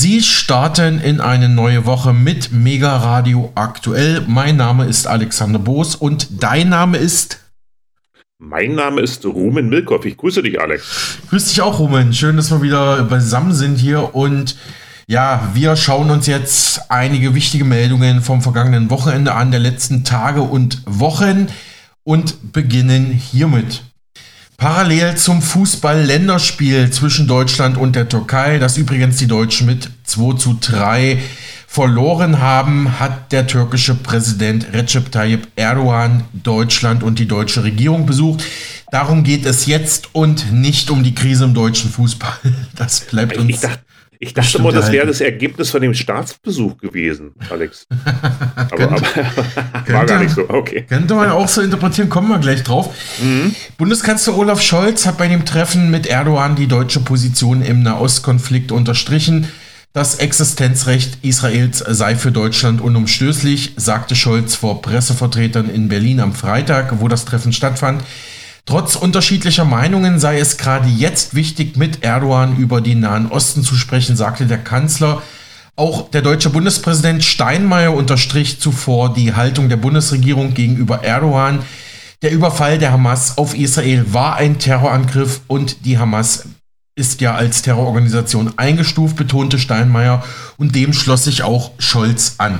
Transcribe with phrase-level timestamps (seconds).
[0.00, 4.22] Sie starten in eine neue Woche mit Mega Radio aktuell.
[4.28, 7.40] Mein Name ist Alexander Boos und dein Name ist?
[8.38, 10.04] Mein Name ist Rumen Milkoff.
[10.04, 11.18] Ich grüße dich, Alex.
[11.30, 12.12] Grüß dich auch, Rumen.
[12.12, 14.54] Schön, dass wir wieder beisammen sind hier und
[15.08, 20.42] ja, wir schauen uns jetzt einige wichtige Meldungen vom vergangenen Wochenende an, der letzten Tage
[20.42, 21.48] und Wochen
[22.04, 23.82] und beginnen hiermit.
[24.58, 30.58] Parallel zum Fußball-Länderspiel zwischen Deutschland und der Türkei, das übrigens die Deutschen mit 2 zu
[30.60, 31.22] 3
[31.68, 38.42] verloren haben, hat der türkische Präsident Recep Tayyip Erdogan Deutschland und die deutsche Regierung besucht.
[38.90, 42.32] Darum geht es jetzt und nicht um die Krise im deutschen Fußball.
[42.74, 43.50] Das bleibt uns.
[43.50, 43.78] Ich dachte,
[44.20, 47.86] ich dachte mal, das wäre das Ergebnis von dem Staatsbesuch gewesen, Alex.
[48.56, 49.26] aber, könnte,
[49.72, 50.48] aber war gar nicht so.
[50.48, 50.84] Okay.
[50.88, 52.94] Könnte man auch so interpretieren, kommen wir gleich drauf.
[53.22, 53.54] Mhm.
[53.76, 59.48] Bundeskanzler Olaf Scholz hat bei dem Treffen mit Erdogan die deutsche Position im Nahostkonflikt unterstrichen.
[59.92, 67.00] Das Existenzrecht Israels sei für Deutschland unumstößlich, sagte Scholz vor Pressevertretern in Berlin am Freitag,
[67.00, 68.02] wo das Treffen stattfand.
[68.68, 73.76] Trotz unterschiedlicher Meinungen sei es gerade jetzt wichtig, mit Erdogan über den Nahen Osten zu
[73.76, 75.22] sprechen, sagte der Kanzler.
[75.74, 81.60] Auch der deutsche Bundespräsident Steinmeier unterstrich zuvor die Haltung der Bundesregierung gegenüber Erdogan.
[82.20, 86.44] Der Überfall der Hamas auf Israel war ein Terrorangriff und die Hamas
[86.94, 90.22] ist ja als Terrororganisation eingestuft, betonte Steinmeier
[90.58, 92.58] und dem schloss sich auch Scholz an.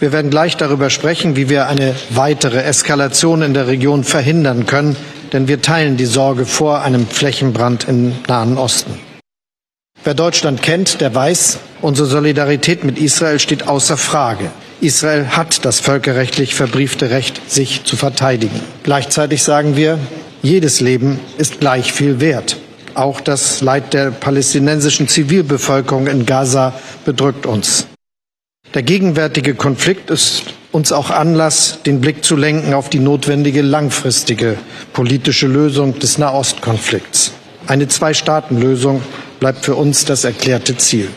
[0.00, 4.94] Wir werden gleich darüber sprechen, wie wir eine weitere Eskalation in der Region verhindern können,
[5.32, 8.98] denn wir teilen die Sorge vor einem Flächenbrand im Nahen Osten.
[10.04, 14.50] Wer Deutschland kennt, der weiß, unsere Solidarität mit Israel steht außer Frage.
[14.80, 18.60] Israel hat das völkerrechtlich verbriefte Recht, sich zu verteidigen.
[18.82, 19.98] Gleichzeitig sagen wir,
[20.42, 22.56] jedes Leben ist gleich viel wert.
[22.94, 26.72] Auch das Leid der palästinensischen Zivilbevölkerung in Gaza
[27.04, 27.86] bedrückt uns.
[28.74, 30.44] Der gegenwärtige Konflikt ist
[30.76, 34.58] uns auch Anlass, den Blick zu lenken auf die notwendige langfristige
[34.92, 37.32] politische Lösung des Nahostkonflikts.
[37.66, 39.00] Eine Zwei-Staaten-Lösung
[39.40, 41.08] bleibt für uns das erklärte Ziel.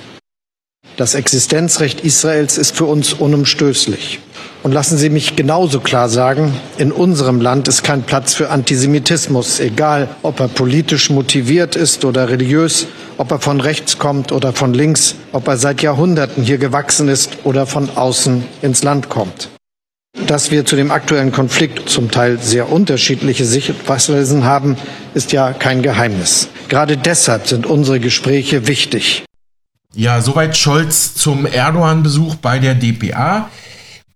[0.96, 4.20] Das Existenzrecht Israels ist für uns unumstößlich.
[4.62, 9.62] Und lassen Sie mich genauso klar sagen, in unserem Land ist kein Platz für Antisemitismus,
[9.62, 12.88] egal ob er politisch motiviert ist oder religiös,
[13.18, 17.38] ob er von rechts kommt oder von links, ob er seit Jahrhunderten hier gewachsen ist
[17.46, 19.50] oder von außen ins Land kommt.
[20.28, 24.76] Dass wir zu dem aktuellen Konflikt zum Teil sehr unterschiedliche Sichtweisen haben,
[25.14, 26.50] ist ja kein Geheimnis.
[26.68, 29.24] Gerade deshalb sind unsere Gespräche wichtig.
[29.96, 33.50] Ja, soweit Scholz zum Erdogan-Besuch bei der DPA.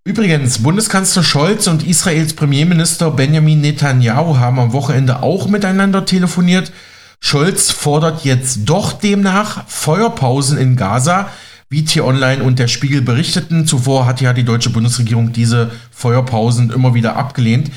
[0.06, 6.72] Übrigens, Bundeskanzler Scholz und Israels Premierminister Benjamin Netanyahu haben am Wochenende auch miteinander telefoniert.
[7.20, 11.30] Scholz fordert jetzt doch demnach Feuerpausen in Gaza,
[11.70, 13.66] wie T-Online und der Spiegel berichteten.
[13.66, 17.70] Zuvor hat ja die deutsche Bundesregierung diese Feuerpausen immer wieder abgelehnt.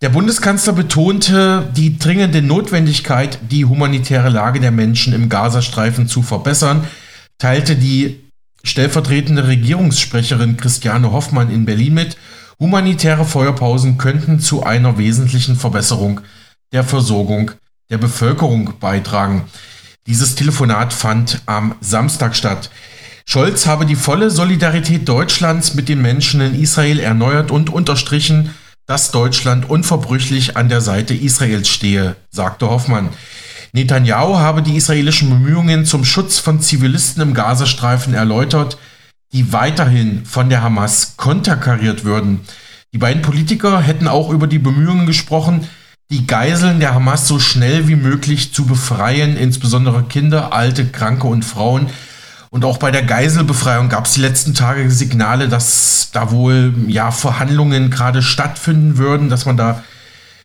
[0.00, 6.84] Der Bundeskanzler betonte die dringende Notwendigkeit, die humanitäre Lage der Menschen im Gazastreifen zu verbessern,
[7.36, 8.20] teilte die
[8.62, 12.16] stellvertretende Regierungssprecherin Christiane Hoffmann in Berlin mit,
[12.58, 16.20] humanitäre Feuerpausen könnten zu einer wesentlichen Verbesserung
[16.72, 17.52] der Versorgung
[17.90, 19.44] der Bevölkerung beitragen.
[20.06, 22.70] Dieses Telefonat fand am Samstag statt.
[23.26, 28.54] Scholz habe die volle Solidarität Deutschlands mit den Menschen in Israel erneuert und unterstrichen,
[28.86, 33.10] dass Deutschland unverbrüchlich an der Seite Israels stehe, sagte Hoffmann.
[33.72, 38.78] Netanyahu habe die israelischen Bemühungen zum Schutz von Zivilisten im Gazastreifen erläutert,
[39.32, 42.40] die weiterhin von der Hamas konterkariert würden.
[42.94, 45.68] Die beiden Politiker hätten auch über die Bemühungen gesprochen,
[46.10, 51.44] die Geiseln der Hamas so schnell wie möglich zu befreien, insbesondere Kinder, Alte, Kranke und
[51.44, 51.90] Frauen.
[52.48, 57.10] Und auch bei der Geiselbefreiung gab es die letzten Tage Signale, dass da wohl ja
[57.10, 59.84] Verhandlungen gerade stattfinden würden, dass man da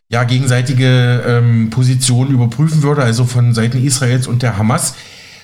[0.09, 4.95] ja, gegenseitige ähm, Positionen überprüfen würde, also von Seiten Israels und der Hamas.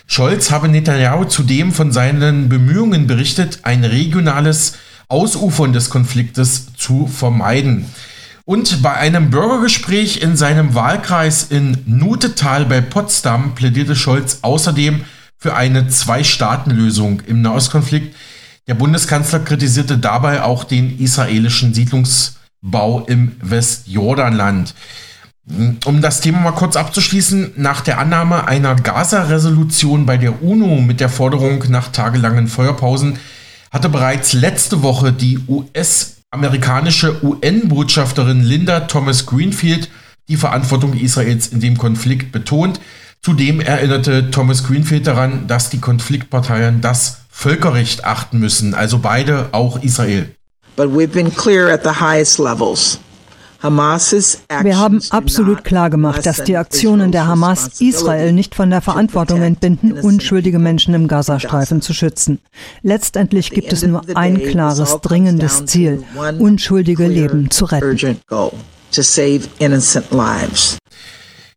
[0.05, 4.73] Scholz habe Netanyahu zudem von seinen Bemühungen berichtet, ein regionales
[5.07, 7.85] Ausufern des Konfliktes zu vermeiden.
[8.45, 15.01] Und bei einem Bürgergespräch in seinem Wahlkreis in Nutetal bei Potsdam plädierte Scholz außerdem
[15.37, 18.15] für eine Zwei-Staaten-Lösung im Nahostkonflikt.
[18.67, 24.75] Der Bundeskanzler kritisierte dabei auch den israelischen Siedlungs- Bau im Westjordanland.
[25.85, 30.99] Um das Thema mal kurz abzuschließen, nach der Annahme einer Gaza-Resolution bei der UNO mit
[30.99, 33.17] der Forderung nach tagelangen Feuerpausen
[33.71, 39.89] hatte bereits letzte Woche die US-amerikanische UN-Botschafterin Linda Thomas Greenfield
[40.27, 42.79] die Verantwortung Israels in dem Konflikt betont.
[43.21, 49.81] Zudem erinnerte Thomas Greenfield daran, dass die Konfliktparteien das Völkerrecht achten müssen, also beide, auch
[49.81, 50.33] Israel.
[50.79, 52.99] But we've been clear at the highest levels.
[53.61, 59.41] Wir haben absolut klar gemacht, dass die Aktionen der Hamas Israel nicht von der Verantwortung
[59.41, 62.39] entbinden, unschuldige Menschen im Gazastreifen zu schützen.
[62.81, 66.05] Letztendlich gibt es nur ein klares, dringendes Ziel,
[66.39, 68.21] unschuldige Leben zu retten.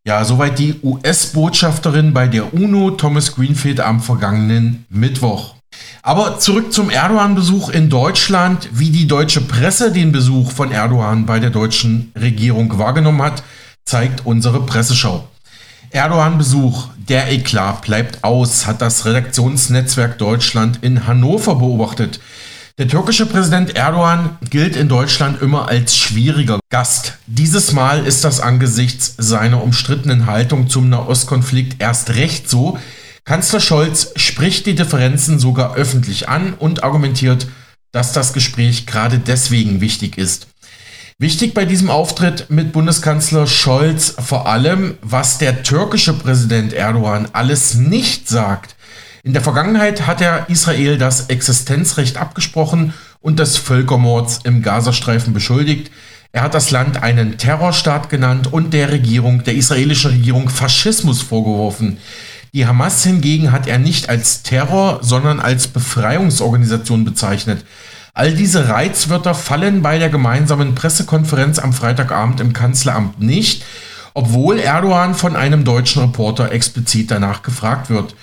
[0.04, 5.54] Ja, soweit die US-Botschafterin bei der UNO, Thomas Greenfield, am vergangenen Mittwoch.
[6.02, 8.68] Aber zurück zum Erdogan-Besuch in Deutschland.
[8.72, 13.42] Wie die deutsche Presse den Besuch von Erdogan bei der deutschen Regierung wahrgenommen hat,
[13.84, 15.28] zeigt unsere Presseschau.
[15.90, 22.18] Erdogan-Besuch, der Eklat bleibt aus, hat das Redaktionsnetzwerk Deutschland in Hannover beobachtet.
[22.78, 27.18] Der türkische Präsident Erdogan gilt in Deutschland immer als schwieriger Gast.
[27.26, 32.78] Dieses Mal ist das angesichts seiner umstrittenen Haltung zum Nahostkonflikt erst recht so,
[33.24, 37.46] Kanzler Scholz spricht die Differenzen sogar öffentlich an und argumentiert,
[37.92, 40.48] dass das Gespräch gerade deswegen wichtig ist.
[41.18, 47.74] Wichtig bei diesem Auftritt mit Bundeskanzler Scholz vor allem, was der türkische Präsident Erdogan alles
[47.74, 48.74] nicht sagt.
[49.22, 55.92] In der Vergangenheit hat er Israel das Existenzrecht abgesprochen und des Völkermords im Gazastreifen beschuldigt.
[56.32, 61.98] Er hat das Land einen Terrorstaat genannt und der Regierung, der israelischen Regierung Faschismus vorgeworfen.
[62.54, 67.64] Die Hamas hingegen hat er nicht als Terror, sondern als Befreiungsorganisation bezeichnet.
[68.12, 73.64] All diese Reizwörter fallen bei der gemeinsamen Pressekonferenz am Freitagabend im Kanzleramt nicht,
[74.12, 78.14] obwohl Erdogan von einem deutschen Reporter explizit danach gefragt wird.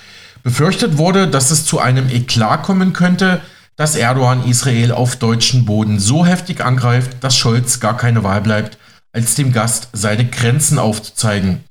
[0.44, 3.40] Befürchtet wurde, dass es zu einem Eklat kommen könnte,
[3.74, 8.78] dass Erdogan Israel auf deutschen Boden so heftig angreift, dass Scholz gar keine Wahl bleibt,
[9.12, 11.64] als dem Gast seine Grenzen aufzuzeigen.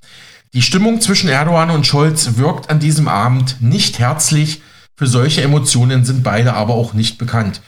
[0.53, 4.63] Die Stimmung zwischen Erdogan und Scholz wirkt an diesem Abend nicht herzlich.
[4.95, 7.61] Für solche Emotionen sind beide aber auch nicht bekannt.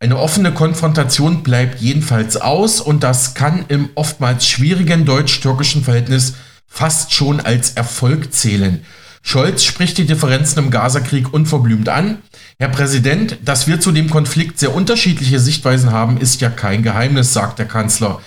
[0.00, 6.34] Eine offene Konfrontation bleibt jedenfalls aus und das kann im oftmals schwierigen deutsch-türkischen Verhältnis
[6.66, 8.84] fast schon als Erfolg zählen.
[9.22, 12.18] Scholz spricht die Differenzen im Gazakrieg unverblümt an.
[12.58, 17.32] Herr Präsident, dass wir zu dem Konflikt sehr unterschiedliche Sichtweisen haben, ist ja kein Geheimnis,
[17.32, 18.20] sagt der Kanzler.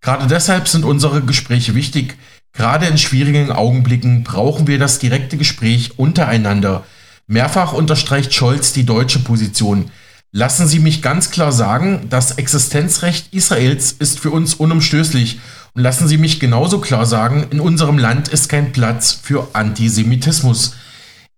[0.00, 2.16] Gerade deshalb sind unsere Gespräche wichtig.
[2.52, 6.84] Gerade in schwierigen Augenblicken brauchen wir das direkte Gespräch untereinander.
[7.26, 9.90] Mehrfach unterstreicht Scholz die deutsche Position.
[10.32, 15.40] Lassen Sie mich ganz klar sagen, das Existenzrecht Israels ist für uns unumstößlich.
[15.74, 20.74] Und lassen Sie mich genauso klar sagen, in unserem Land ist kein Platz für Antisemitismus.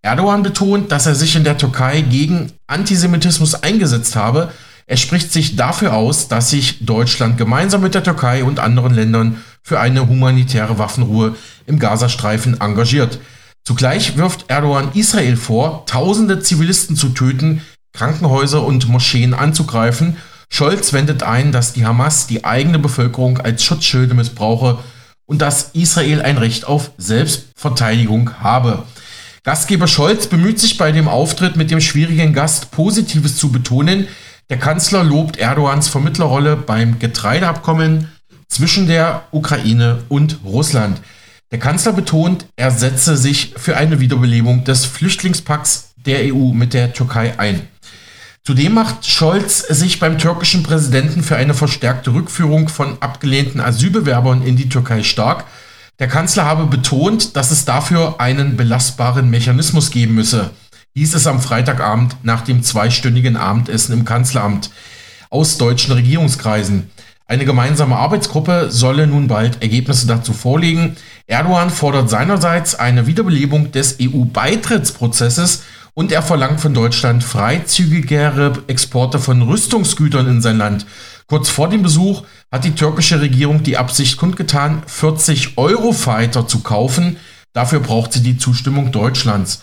[0.02, 4.52] Erdogan betont, dass er sich in der Türkei gegen Antisemitismus eingesetzt habe.
[4.86, 9.42] Er spricht sich dafür aus, dass sich Deutschland gemeinsam mit der Türkei und anderen Ländern
[9.64, 11.34] für eine humanitäre Waffenruhe
[11.66, 13.18] im Gazastreifen engagiert.
[13.64, 17.62] Zugleich wirft Erdogan Israel vor, tausende Zivilisten zu töten,
[17.94, 20.18] Krankenhäuser und Moscheen anzugreifen.
[20.50, 24.78] Scholz wendet ein, dass die Hamas die eigene Bevölkerung als Schutzschilde missbrauche
[25.24, 28.82] und dass Israel ein Recht auf Selbstverteidigung habe.
[29.44, 34.08] Gastgeber Scholz bemüht sich bei dem Auftritt mit dem schwierigen Gast Positives zu betonen.
[34.50, 38.10] Der Kanzler lobt Erdogans Vermittlerrolle beim Getreideabkommen,
[38.48, 41.00] zwischen der Ukraine und Russland.
[41.50, 46.92] Der Kanzler betont, er setze sich für eine Wiederbelebung des Flüchtlingspakts der EU mit der
[46.92, 47.68] Türkei ein.
[48.46, 54.56] Zudem macht Scholz sich beim türkischen Präsidenten für eine verstärkte Rückführung von abgelehnten Asylbewerbern in
[54.56, 55.44] die Türkei stark.
[55.98, 60.50] Der Kanzler habe betont, dass es dafür einen belastbaren Mechanismus geben müsse,
[60.94, 64.70] hieß es am Freitagabend nach dem zweistündigen Abendessen im Kanzleramt
[65.30, 66.90] aus deutschen Regierungskreisen.
[67.26, 70.96] Eine gemeinsame Arbeitsgruppe solle nun bald Ergebnisse dazu vorlegen.
[71.26, 75.62] Erdogan fordert seinerseits eine Wiederbelebung des EU-Beitrittsprozesses
[75.94, 80.84] und er verlangt von Deutschland freizügigere Exporte von Rüstungsgütern in sein Land.
[81.26, 87.16] Kurz vor dem Besuch hat die türkische Regierung die Absicht kundgetan, 40 Eurofighter zu kaufen.
[87.54, 89.62] Dafür braucht sie die Zustimmung Deutschlands.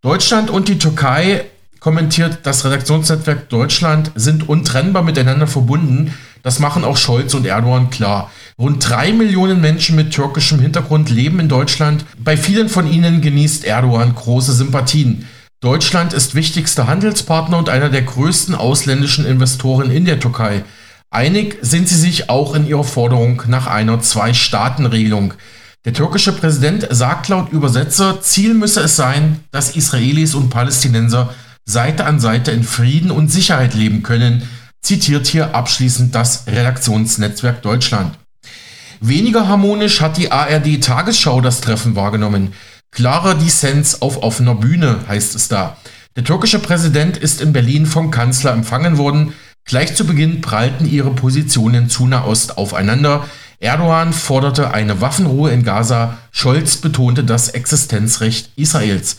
[0.00, 1.44] Deutschland und die Türkei,
[1.78, 6.12] kommentiert das Redaktionsnetzwerk Deutschland, sind untrennbar miteinander verbunden.
[6.46, 8.30] Das machen auch Scholz und Erdogan klar.
[8.56, 12.04] Rund drei Millionen Menschen mit türkischem Hintergrund leben in Deutschland.
[12.20, 15.26] Bei vielen von ihnen genießt Erdogan große Sympathien.
[15.58, 20.62] Deutschland ist wichtigster Handelspartner und einer der größten ausländischen Investoren in der Türkei.
[21.10, 25.34] Einig sind sie sich auch in ihrer Forderung nach einer Zwei-Staaten-Regelung.
[25.84, 31.34] Der türkische Präsident sagt laut Übersetzer, Ziel müsse es sein, dass Israelis und Palästinenser
[31.64, 34.48] Seite an Seite in Frieden und Sicherheit leben können,
[34.86, 38.16] zitiert hier abschließend das Redaktionsnetzwerk Deutschland.
[39.00, 42.54] Weniger harmonisch hat die ARD Tagesschau das Treffen wahrgenommen.
[42.92, 45.76] Klarer Dissens auf offener Bühne, heißt es da.
[46.14, 49.34] Der türkische Präsident ist in Berlin vom Kanzler empfangen worden.
[49.64, 53.26] Gleich zu Beginn prallten ihre Positionen zu Nahost aufeinander.
[53.58, 59.16] Erdogan forderte eine Waffenruhe in Gaza, Scholz betonte das Existenzrecht Israels.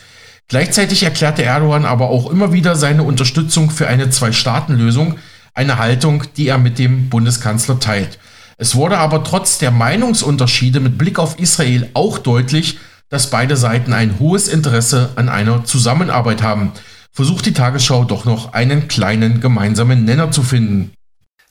[0.48, 5.20] Gleichzeitig erklärte Erdogan aber auch immer wieder seine Unterstützung für eine Zwei-Staaten-Lösung,
[5.58, 8.20] eine Haltung, die er mit dem Bundeskanzler teilt.
[8.58, 13.94] Es wurde aber trotz der Meinungsunterschiede mit Blick auf Israel auch deutlich, dass beide Seiten
[13.94, 16.74] ein hohes Interesse an einer Zusammenarbeit haben.
[17.12, 20.94] Versucht die Tagesschau doch noch einen kleinen gemeinsamen Nenner zu finden.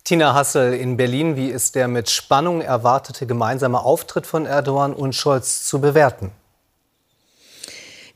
[0.04, 5.16] Tina Hassel in Berlin, wie ist der mit Spannung erwartete gemeinsame Auftritt von Erdogan und
[5.16, 6.30] Scholz zu bewerten?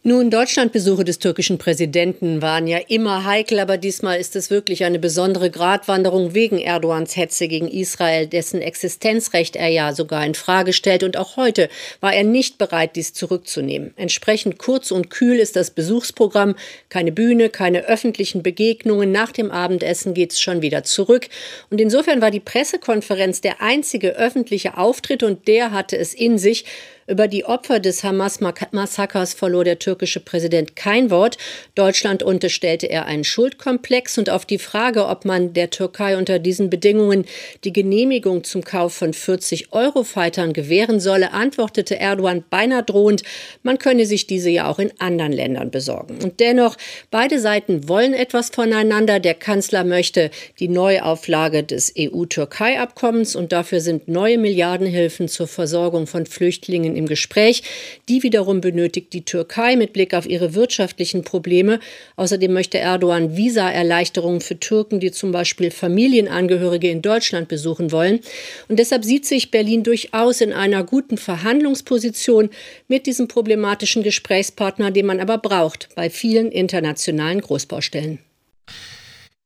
[0.02, 4.98] Nun, Deutschlandbesuche des türkischen Präsidenten waren ja immer heikel, aber diesmal ist es wirklich eine
[4.98, 11.02] besondere Gratwanderung wegen Erdogans Hetze gegen Israel, dessen Existenzrecht er ja sogar in Frage stellt.
[11.02, 11.68] Und auch heute
[12.00, 13.92] war er nicht bereit, dies zurückzunehmen.
[13.96, 16.54] Entsprechend kurz und kühl ist das Besuchsprogramm.
[16.88, 19.12] Keine Bühne, keine öffentlichen Begegnungen.
[19.12, 21.28] Nach dem Abendessen geht es schon wieder zurück.
[21.68, 26.64] Und insofern war die Pressekonferenz der einzige öffentliche Auftritt und der hatte es in sich,
[27.10, 31.36] über die Opfer des Hamas-Massakers verlor der türkische Präsident kein Wort.
[31.74, 36.70] Deutschland unterstellte er einen Schuldkomplex und auf die Frage, ob man der Türkei unter diesen
[36.70, 37.24] Bedingungen
[37.64, 43.22] die Genehmigung zum Kauf von 40 Eurofightern gewähren solle, antwortete Erdogan beinahe drohend,
[43.62, 46.18] man könne sich diese ja auch in anderen Ländern besorgen.
[46.22, 46.76] Und dennoch,
[47.10, 49.18] beide Seiten wollen etwas voneinander.
[49.18, 56.26] Der Kanzler möchte die Neuauflage des EU-Türkei-Abkommens und dafür sind neue Milliardenhilfen zur Versorgung von
[56.26, 57.64] Flüchtlingen im Gespräch.
[58.08, 61.80] Die wiederum benötigt die Türkei mit Blick auf ihre wirtschaftlichen Probleme.
[62.14, 68.20] Außerdem möchte Erdogan Visaerleichterungen für Türken, die zum Beispiel Familienangehörige in Deutschland besuchen wollen.
[68.68, 72.50] Und deshalb sieht sich Berlin durchaus in einer guten Verhandlungsposition
[72.86, 78.18] mit diesem problematischen Gesprächspartner, den man aber braucht bei vielen internationalen Großbaustellen.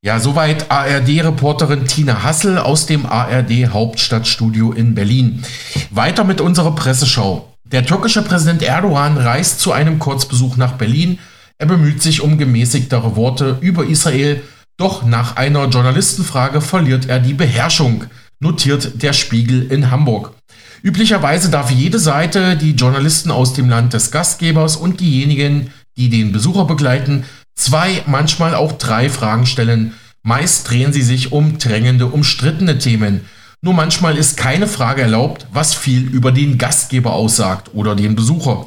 [0.04, 5.42] Ja, soweit ARD-Reporterin Tina Hassel aus dem ARD Hauptstadtstudio in Berlin.
[5.88, 7.54] Weiter mit unserer Presseschau.
[7.64, 11.20] Der türkische Präsident Erdogan reist zu einem Kurzbesuch nach Berlin.
[11.56, 14.42] Er bemüht sich um gemäßigtere Worte über Israel,
[14.76, 18.04] doch nach einer Journalistenfrage verliert er die Beherrschung,
[18.40, 20.34] notiert der Spiegel in Hamburg.
[20.82, 26.30] Üblicherweise darf jede Seite die Journalisten aus dem Land des Gastgebers und diejenigen, die den
[26.30, 29.94] Besucher begleiten, zwei, manchmal auch drei Fragen stellen.
[30.22, 33.22] Meist drehen sie sich um drängende, umstrittene Themen.
[33.60, 38.66] Nur manchmal ist keine Frage erlaubt, was viel über den Gastgeber aussagt oder den Besucher.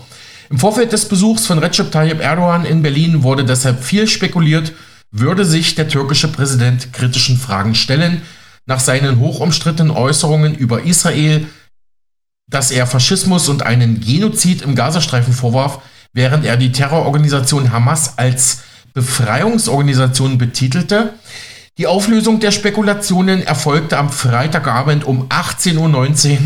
[0.49, 4.73] Im Vorfeld des Besuchs von Recep Tayyip Erdogan in Berlin wurde deshalb viel spekuliert,
[5.11, 8.21] würde sich der türkische Präsident kritischen Fragen stellen,
[8.65, 11.47] nach seinen hochumstrittenen Äußerungen über Israel,
[12.49, 15.79] dass er Faschismus und einen Genozid im Gazastreifen vorwarf,
[16.13, 18.63] während er die Terrororganisation Hamas als
[18.97, 21.13] Befreiungsorganisation betitelte.
[21.77, 26.37] Die Auflösung der Spekulationen erfolgte am Freitagabend um 18.19 Uhr,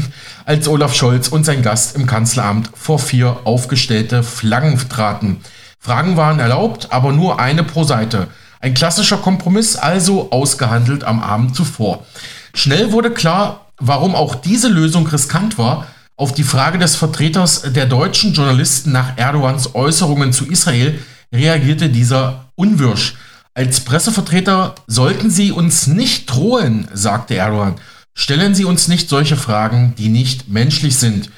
[0.44, 5.38] als Olaf Scholz und sein Gast im Kanzleramt vor vier aufgestellte Flaggen traten.
[5.80, 8.28] Fragen waren erlaubt, aber nur eine pro Seite.
[8.60, 12.06] Ein klassischer Kompromiss also ausgehandelt am Abend zuvor.
[12.54, 15.88] Schnell wurde klar, warum auch diese Lösung riskant war.
[16.18, 21.00] Auf die Frage des Vertreters der deutschen Journalisten nach Erdogans Äußerungen zu Israel
[21.34, 23.16] reagierte dieser unwirsch.
[23.54, 27.76] Als Pressevertreter sollten Sie uns nicht drohen, sagte Erdogan.
[28.14, 31.30] Stellen Sie uns nicht solche Fragen, die nicht menschlich sind.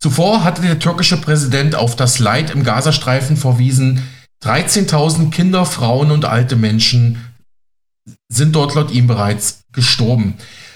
[0.00, 4.02] Zuvor hatte der türkische Präsident auf das Leid im Gazastreifen verwiesen.
[4.44, 7.22] 13.000 Kinder, Frauen und alte Menschen
[8.28, 10.34] sind dort laut ihm bereits gestorben.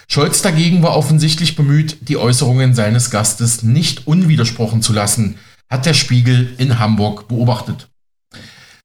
[0.08, 5.38] Scholz dagegen war offensichtlich bemüht, die Äußerungen seines Gastes nicht unwidersprochen zu lassen,
[5.68, 7.89] hat der Spiegel in Hamburg beobachtet.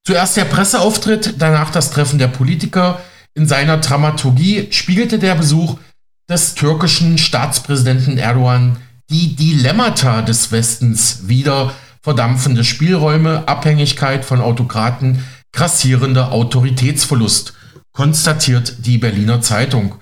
[0.05, 3.01] Zuerst der Presseauftritt, danach das Treffen der Politiker.
[3.33, 5.79] In seiner Dramaturgie spiegelte der Besuch
[6.29, 8.77] des türkischen Staatspräsidenten Erdogan
[9.09, 17.53] die Dilemmata des Westens wider, verdampfende Spielräume, Abhängigkeit von Autokraten, grassierender Autoritätsverlust,
[17.91, 19.95] konstatiert die Berliner Zeitung.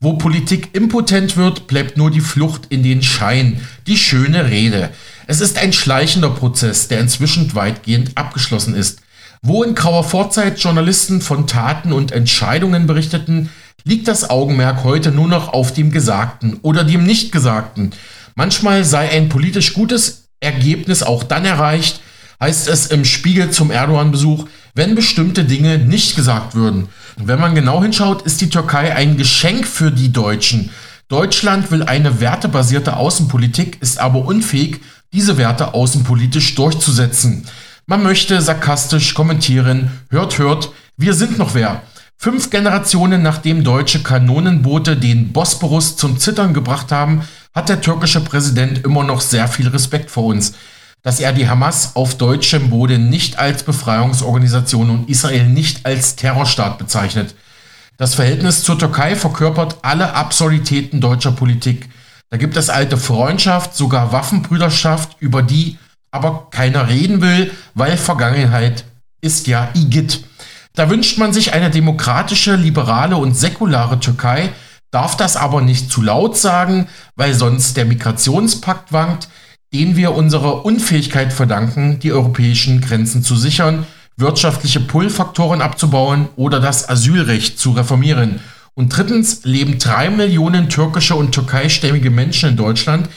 [0.00, 4.90] Wo Politik impotent wird, bleibt nur die Flucht in den Schein, die schöne Rede.
[5.28, 9.00] Es ist ein schleichender Prozess, der inzwischen weitgehend abgeschlossen ist.
[9.42, 13.50] Wo in grauer Vorzeit Journalisten von Taten und Entscheidungen berichteten,
[13.84, 17.92] liegt das Augenmerk heute nur noch auf dem Gesagten oder dem Nichtgesagten.
[18.34, 22.00] Manchmal sei ein politisch gutes Ergebnis auch dann erreicht,
[22.40, 26.88] heißt es im Spiegel zum Erdogan-Besuch, wenn bestimmte Dinge nicht gesagt würden.
[27.16, 30.70] Wenn man genau hinschaut, ist die Türkei ein Geschenk für die Deutschen.
[31.08, 34.80] Deutschland will eine wertebasierte Außenpolitik, ist aber unfähig,
[35.12, 37.46] diese Werte außenpolitisch durchzusetzen.
[37.90, 41.80] Man möchte sarkastisch kommentieren, hört, hört, wir sind noch wer.
[42.18, 47.22] Fünf Generationen nachdem deutsche Kanonenboote den Bosporus zum Zittern gebracht haben,
[47.54, 50.52] hat der türkische Präsident immer noch sehr viel Respekt vor uns.
[51.02, 56.76] Dass er die Hamas auf deutschem Boden nicht als Befreiungsorganisation und Israel nicht als Terrorstaat
[56.76, 57.34] bezeichnet.
[57.96, 61.88] Das Verhältnis zur Türkei verkörpert alle Absurditäten deutscher Politik.
[62.28, 65.78] Da gibt es alte Freundschaft, sogar Waffenbrüderschaft, über die
[66.10, 68.84] aber keiner reden will, weil Vergangenheit
[69.20, 70.24] ist ja IGIT.
[70.74, 74.50] Da wünscht man sich eine demokratische, liberale und säkulare Türkei,
[74.90, 76.86] darf das aber nicht zu laut sagen,
[77.16, 79.28] weil sonst der Migrationspakt wankt,
[79.72, 83.86] den wir unserer Unfähigkeit verdanken, die europäischen Grenzen zu sichern,
[84.16, 88.40] wirtschaftliche Pull-Faktoren abzubauen oder das Asylrecht zu reformieren.
[88.74, 93.08] Und drittens leben drei Millionen türkische und türkeistämmige Menschen in Deutschland,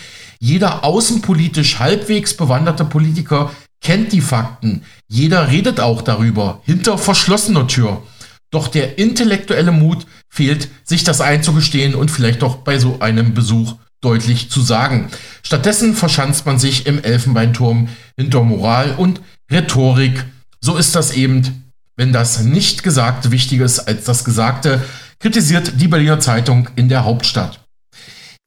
[0.44, 4.82] jeder außenpolitisch halbwegs bewanderte Politiker kennt die Fakten.
[5.08, 8.02] Jeder redet auch darüber, hinter verschlossener Tür.
[8.50, 13.76] Doch der intellektuelle Mut fehlt, sich das einzugestehen und vielleicht doch bei so einem Besuch
[14.02, 15.10] deutlich zu sagen.
[15.44, 19.22] Stattdessen verschanzt man sich im Elfenbeinturm hinter Moral und
[19.52, 20.26] Rhetorik.
[20.60, 24.82] So ist das eben, wenn das nicht Gesagte wichtiger ist als das Gesagte,
[25.20, 27.61] kritisiert die Berliner Zeitung in der Hauptstadt.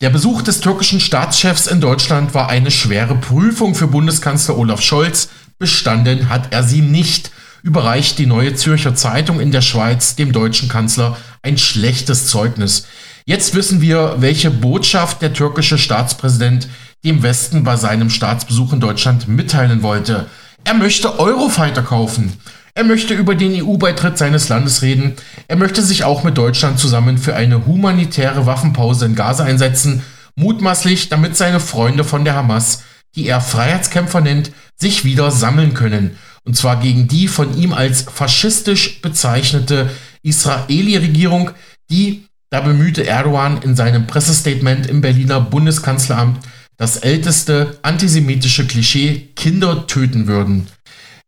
[0.04, 5.30] Der Besuch des türkischen Staatschefs in Deutschland war eine schwere Prüfung für Bundeskanzler Olaf Scholz.
[5.58, 7.30] Bestanden hat er sie nicht,
[7.62, 12.86] überreicht die Neue Zürcher Zeitung in der Schweiz dem deutschen Kanzler ein schlechtes Zeugnis.
[13.24, 16.68] Jetzt wissen wir, welche Botschaft der türkische Staatspräsident
[17.02, 20.26] dem Westen bei seinem Staatsbesuch in Deutschland mitteilen wollte.
[20.64, 22.34] Er möchte Eurofighter kaufen.
[22.76, 25.14] Er möchte über den EU-Beitritt seines Landes reden.
[25.46, 30.02] Er möchte sich auch mit Deutschland zusammen für eine humanitäre Waffenpause in Gaza einsetzen,
[30.34, 32.82] mutmaßlich damit seine Freunde von der Hamas,
[33.14, 36.16] die er Freiheitskämpfer nennt, sich wieder sammeln können.
[36.44, 39.90] Und zwar gegen die von ihm als faschistisch bezeichnete
[40.22, 41.52] Israeli-Regierung,
[41.90, 46.40] die, da bemühte Erdogan in seinem Pressestatement im Berliner Bundeskanzleramt,
[46.76, 50.66] das älteste antisemitische Klischee Kinder töten würden.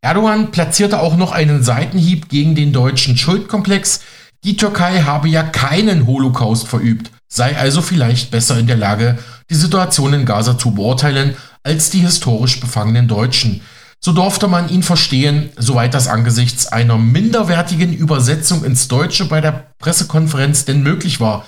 [0.06, 4.02] Erdogan platzierte auch noch einen Seitenhieb gegen den deutschen Schuldkomplex.
[4.44, 9.18] Die Türkei habe ja keinen Holocaust verübt, sei also vielleicht besser in der Lage,
[9.50, 13.62] die Situation in Gaza zu beurteilen als die historisch befangenen Deutschen.
[13.98, 19.72] So durfte man ihn verstehen, soweit das angesichts einer minderwertigen Übersetzung ins Deutsche bei der
[19.80, 21.44] Pressekonferenz denn möglich war.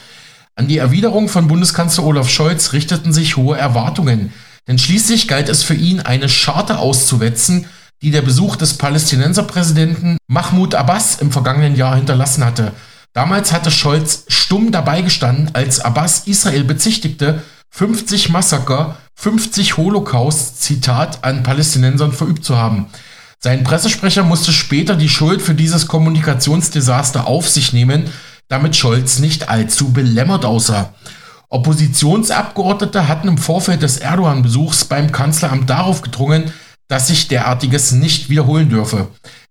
[0.57, 4.33] An die Erwiderung von Bundeskanzler Olaf Scholz richteten sich hohe Erwartungen,
[4.67, 7.67] denn schließlich galt es für ihn, eine Scharte auszuwetzen,
[8.03, 12.73] die der Besuch des Palästinenserpräsidenten Mahmoud Abbas im vergangenen Jahr hinterlassen hatte.
[13.13, 21.25] Damals hatte Scholz stumm dabei gestanden, als Abbas Israel bezichtigte, 50 Massaker, 50 Holocaust, Zitat,
[21.25, 22.87] an Palästinensern verübt zu haben.
[23.41, 28.11] Sein Pressesprecher musste später die Schuld für dieses Kommunikationsdesaster auf sich nehmen,
[28.49, 30.95] damit Scholz nicht allzu belämmert aussah.
[31.49, 36.53] Oppositionsabgeordnete hatten im Vorfeld des Erdogan-Besuchs beim Kanzleramt darauf gedrungen,
[36.89, 39.09] dass sich derartiges nicht wiederholen dürfe.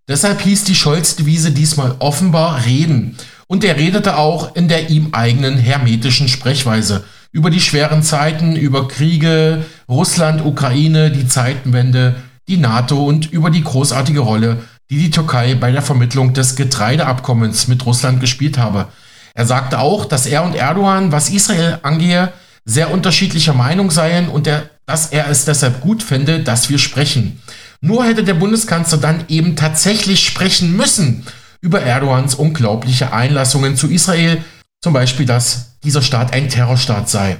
[0.08, 3.17] Deshalb hieß die Scholz-Devise diesmal offenbar reden.
[3.47, 8.88] Und er redete auch in der ihm eigenen hermetischen Sprechweise über die schweren Zeiten, über
[8.88, 12.15] Kriege, Russland, Ukraine, die Zeitenwende,
[12.47, 17.67] die NATO und über die großartige Rolle, die die Türkei bei der Vermittlung des Getreideabkommens
[17.67, 18.88] mit Russland gespielt habe.
[19.34, 22.32] Er sagte auch, dass er und Erdogan, was Israel angehe,
[22.69, 27.41] sehr unterschiedlicher Meinung seien und er dass er es deshalb gut fände, dass wir sprechen.
[27.82, 31.25] Nur hätte der Bundeskanzler dann eben tatsächlich sprechen müssen
[31.62, 34.43] über Erdogans unglaubliche Einlassungen zu Israel,
[34.82, 37.38] zum Beispiel, dass dieser Staat ein Terrorstaat sei.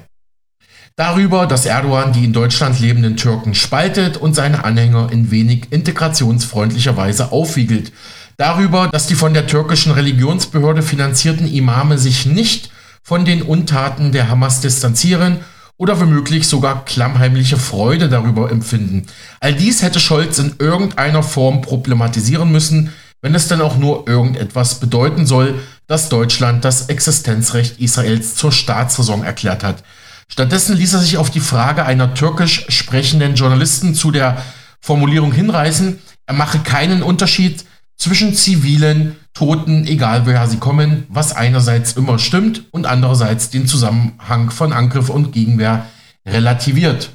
[0.97, 6.97] Darüber, dass Erdogan die in Deutschland lebenden Türken spaltet und seine Anhänger in wenig integrationsfreundlicher
[6.97, 7.93] Weise aufwiegelt.
[8.35, 12.71] Darüber, dass die von der türkischen Religionsbehörde finanzierten Imame sich nicht
[13.07, 15.39] von den Untaten der Hamas distanzieren
[15.77, 19.07] oder womöglich sogar klammheimliche Freude darüber empfinden.
[19.39, 22.91] All dies hätte Scholz in irgendeiner Form problematisieren müssen,
[23.21, 25.55] wenn es denn auch nur irgendetwas bedeuten soll,
[25.87, 29.85] dass Deutschland das Existenzrecht Israels zur Staatsräson erklärt hat.
[30.27, 34.43] Stattdessen ließ er sich auf die Frage einer türkisch sprechenden Journalisten zu der
[34.81, 37.63] Formulierung hinreißen, er mache keinen Unterschied
[37.95, 44.50] zwischen zivilen Toten, egal woher sie kommen, was einerseits immer stimmt und andererseits den Zusammenhang
[44.50, 45.86] von Angriff und Gegenwehr
[46.26, 47.12] relativiert.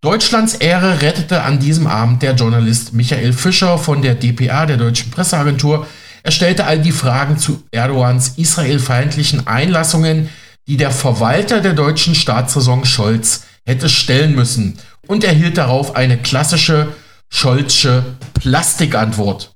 [0.00, 5.10] Deutschlands Ehre rettete an diesem Abend der Journalist Michael Fischer von der DPA, der Deutschen
[5.10, 5.86] Presseagentur.
[6.22, 10.30] Er stellte all die Fragen zu Erdogans israelfeindlichen Einlassungen,
[10.66, 14.78] die der Verwalter der deutschen Staatsräson Scholz hätte stellen müssen.
[15.06, 16.94] und erhielt darauf eine klassische
[17.28, 19.52] Scholzsche Plastikantwort.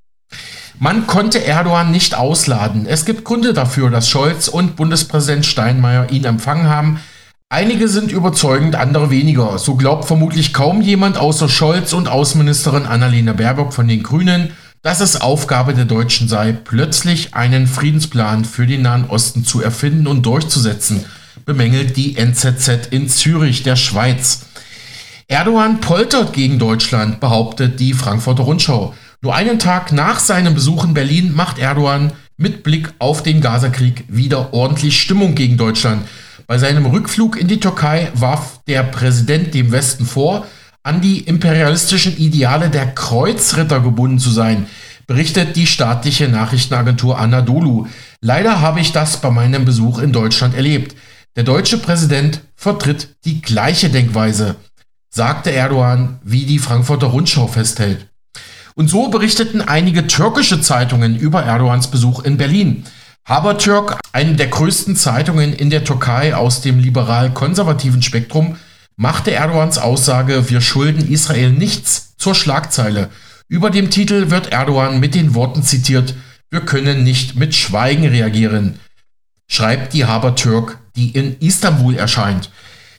[0.79, 2.87] Man konnte Erdogan nicht ausladen.
[2.87, 7.01] Es gibt Gründe dafür, dass Scholz und Bundespräsident Steinmeier ihn empfangen haben.
[7.49, 9.59] Einige sind überzeugend, andere weniger.
[9.59, 14.51] So glaubt vermutlich kaum jemand außer Scholz und Außenministerin Annalena Baerbock von den Grünen,
[14.83, 20.09] dass es Aufgabe der Deutschen sei, plötzlich einen Friedensplan für den Nahen Osten zu erfinden
[20.09, 21.05] und durchzusetzen,
[21.47, 24.47] bemängelt die NZZ in Zürich, der Schweiz.
[25.29, 28.95] Erdogan poltert gegen Deutschland, behauptet die Frankfurter Rundschau.
[29.25, 34.05] Nur einen Tag nach seinem Besuch in Berlin macht Erdogan mit Blick auf den Gazakrieg
[34.07, 36.07] wieder ordentlich Stimmung gegen Deutschland.
[36.47, 40.47] Bei seinem Rückflug in die Türkei warf der Präsident dem Westen vor,
[40.83, 44.67] an die imperialistischen Ideale der Kreuzritter gebunden zu sein,
[45.07, 47.87] berichtet die staatliche Nachrichtenagentur Anadolu.
[48.21, 50.95] Leider habe ich das bei meinem Besuch in Deutschland erlebt.
[51.35, 54.57] Der deutsche Präsident vertritt die gleiche Denkweise,
[55.09, 58.09] sagte Erdogan, wie die Frankfurter Rundschau festhält.
[58.75, 62.85] Und so berichteten einige türkische Zeitungen über Erdogans Besuch in Berlin.
[63.25, 68.57] Habertürk, eine der größten Zeitungen in der Türkei aus dem liberal-konservativen Spektrum,
[68.97, 73.11] machte Erdogans Aussage, wir schulden Israel nichts zur Schlagzeile.
[73.49, 76.15] Über dem Titel wird Erdogan mit den Worten zitiert,
[76.51, 78.79] wir können nicht mit Schweigen reagieren,
[79.49, 82.51] schreibt die Habertürk, die in Istanbul erscheint.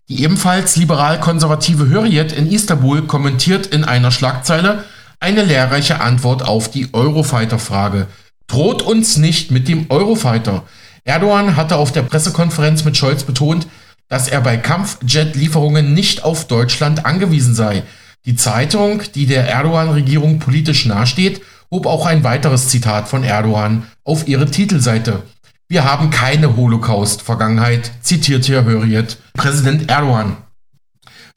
[0.07, 4.85] Die ebenfalls liberal-konservative Hürriyet in Istanbul kommentiert in einer Schlagzeile,
[5.19, 8.08] eine lehrreiche Antwort auf die Eurofighter-Frage.
[8.47, 10.63] Droht uns nicht mit dem Eurofighter.
[11.04, 13.67] Erdogan hatte auf der Pressekonferenz mit Scholz betont,
[14.08, 17.84] dass er bei Kampfjet-Lieferungen nicht auf Deutschland angewiesen sei.
[18.25, 24.28] Die Zeitung, die der Erdogan-Regierung politisch nahesteht, hob auch ein weiteres Zitat von Erdogan auf
[24.28, 25.23] ihre Titelseite.
[25.67, 30.38] Wir haben keine Holocaust-Vergangenheit, zitiert hier Hürriyet Präsident Erdogan.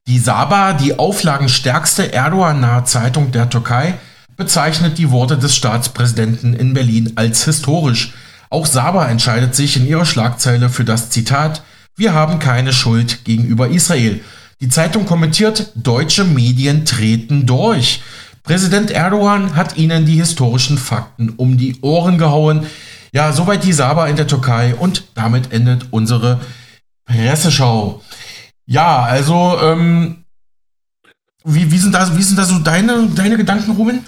[0.09, 3.93] Die Saba, die auflagenstärkste Erdogan-nahe Zeitung der Türkei,
[4.39, 8.15] bezeichnet die Worte des Staatspräsidenten in Berlin als historisch.
[8.49, 11.63] Auch Saba entscheidet sich in ihrer Schlagzeile für das Zitat
[11.95, 14.21] Wir haben keine Schuld gegenüber Israel.
[14.63, 18.01] Die Zeitung kommentiert, deutsche Medien treten durch.
[18.45, 22.65] Präsident Erdogan hat ihnen die historischen Fakten um die Ohren gehauen.
[23.13, 26.41] Ja, soweit die Saba in der Türkei und damit endet unsere
[27.05, 28.01] Presseschau.
[28.71, 30.25] Ja, also, ähm,
[31.43, 34.05] wie, wie, sind da, wie sind da so deine, deine Gedanken, Ruben?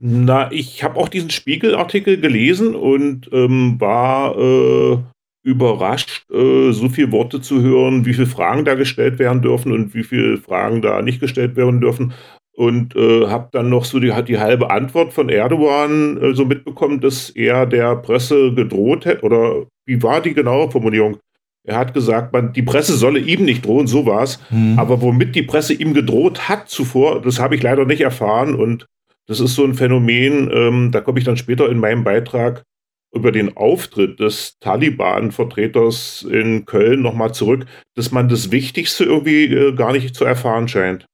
[0.00, 4.98] Na, ich habe auch diesen Spiegelartikel gelesen und ähm, war äh,
[5.44, 9.94] überrascht, äh, so viele Worte zu hören, wie viele Fragen da gestellt werden dürfen und
[9.94, 12.14] wie viele Fragen da nicht gestellt werden dürfen.
[12.56, 17.00] Und äh, habe dann noch so die, die halbe Antwort von Erdogan äh, so mitbekommen,
[17.00, 19.22] dass er der Presse gedroht hätte.
[19.22, 21.18] Oder wie war die genaue Formulierung?
[21.64, 24.40] Er hat gesagt, man, die Presse solle ihm nicht drohen, so war es.
[24.50, 24.78] Mhm.
[24.78, 28.54] Aber womit die Presse ihm gedroht hat zuvor, das habe ich leider nicht erfahren.
[28.54, 28.86] Und
[29.26, 32.64] das ist so ein Phänomen, ähm, da komme ich dann später in meinem Beitrag
[33.14, 39.74] über den Auftritt des Taliban-Vertreters in Köln nochmal zurück, dass man das Wichtigste irgendwie äh,
[39.74, 41.06] gar nicht zu erfahren scheint.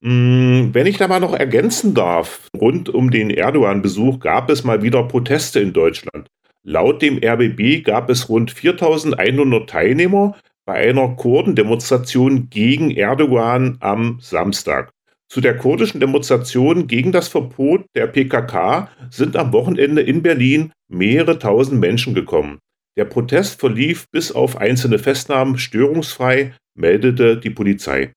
[0.00, 4.82] Mm, wenn ich da mal noch ergänzen darf, rund um den Erdogan-Besuch gab es mal
[4.82, 6.26] wieder Proteste in Deutschland.
[6.70, 14.92] Laut dem RBB gab es rund 4100 Teilnehmer bei einer Kurdendemonstration gegen Erdogan am Samstag.
[15.28, 21.40] Zu der kurdischen Demonstration gegen das Verbot der PKK sind am Wochenende in Berlin mehrere
[21.40, 22.60] tausend Menschen gekommen.
[22.96, 28.12] Der Protest verlief bis auf einzelne Festnahmen störungsfrei, meldete die Polizei.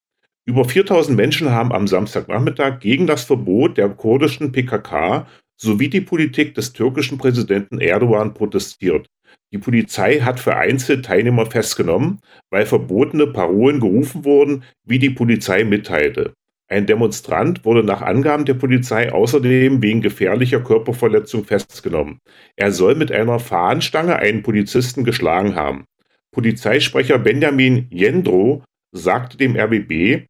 [0.45, 5.25] Über 4000 Menschen haben am Samstagnachmittag gegen das Verbot der kurdischen PKK
[5.63, 9.07] sowie die Politik des türkischen Präsidenten Erdogan protestiert.
[9.51, 12.19] Die Polizei hat vereinzelt Teilnehmer festgenommen,
[12.51, 16.33] weil verbotene Parolen gerufen wurden, wie die Polizei mitteilte.
[16.69, 22.19] Ein Demonstrant wurde nach Angaben der Polizei außerdem wegen gefährlicher Körperverletzung festgenommen.
[22.55, 25.85] Er soll mit einer Fahnenstange einen Polizisten geschlagen haben.
[26.31, 30.25] Polizeisprecher Benjamin Jendro sagte dem RBB,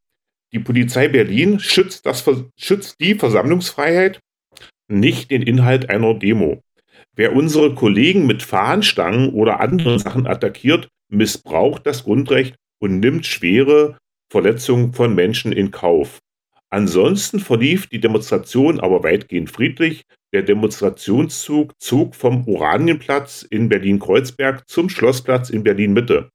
[0.51, 2.23] die Polizei Berlin schützt, das,
[2.57, 4.19] schützt die Versammlungsfreiheit
[4.99, 6.61] nicht den Inhalt einer Demo.
[7.15, 13.97] Wer unsere Kollegen mit Fahnenstangen oder anderen Sachen attackiert, missbraucht das Grundrecht und nimmt schwere
[14.31, 16.19] Verletzungen von Menschen in Kauf.
[16.71, 20.01] Ansonsten verlief die Demonstration aber weitgehend friedlich.
[20.33, 26.29] Der Demonstrationszug zog vom Oranienplatz in Berlin-Kreuzberg zum Schlossplatz in Berlin-Mitte.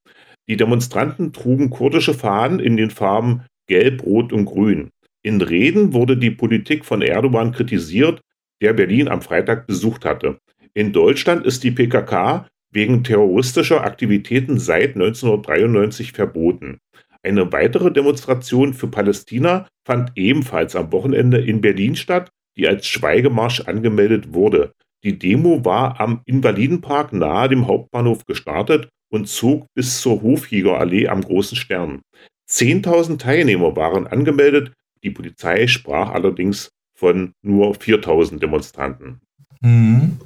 [0.49, 4.91] Die Demonstranten trugen kurdische Fahnen in den Farben Gelb, Rot und Grün.
[5.23, 8.21] In Reden wurde die Politik von Erdogan kritisiert,
[8.61, 10.39] der Berlin am Freitag besucht hatte.
[10.75, 16.79] In Deutschland ist die PKK wegen terroristischer Aktivitäten seit 1993 verboten.
[17.23, 23.63] Eine weitere Demonstration für Palästina fand ebenfalls am Wochenende in Berlin statt, die als Schweigemarsch
[23.63, 24.73] angemeldet wurde.
[25.05, 31.23] Die Demo war am Invalidenpark nahe dem Hauptbahnhof gestartet und zog bis zur Hofjägerallee am
[31.23, 32.03] Großen Stern.
[32.51, 34.73] 10.000 Teilnehmer waren angemeldet,
[35.05, 39.21] die Polizei sprach allerdings von nur 4.000 Demonstranten.
[39.61, 40.19] Mhm.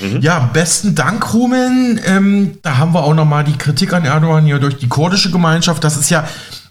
[0.00, 0.20] Mhm.
[0.20, 2.00] Ja, besten Dank, Rumen.
[2.06, 5.82] Ähm, da haben wir auch nochmal die Kritik an Erdogan hier durch die kurdische Gemeinschaft.
[5.82, 6.26] Das ist ja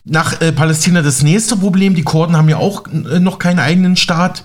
[0.06, 1.96] nach äh, Palästina das nächste Problem.
[1.96, 4.44] Die Kurden haben ja auch äh, noch keinen eigenen Staat.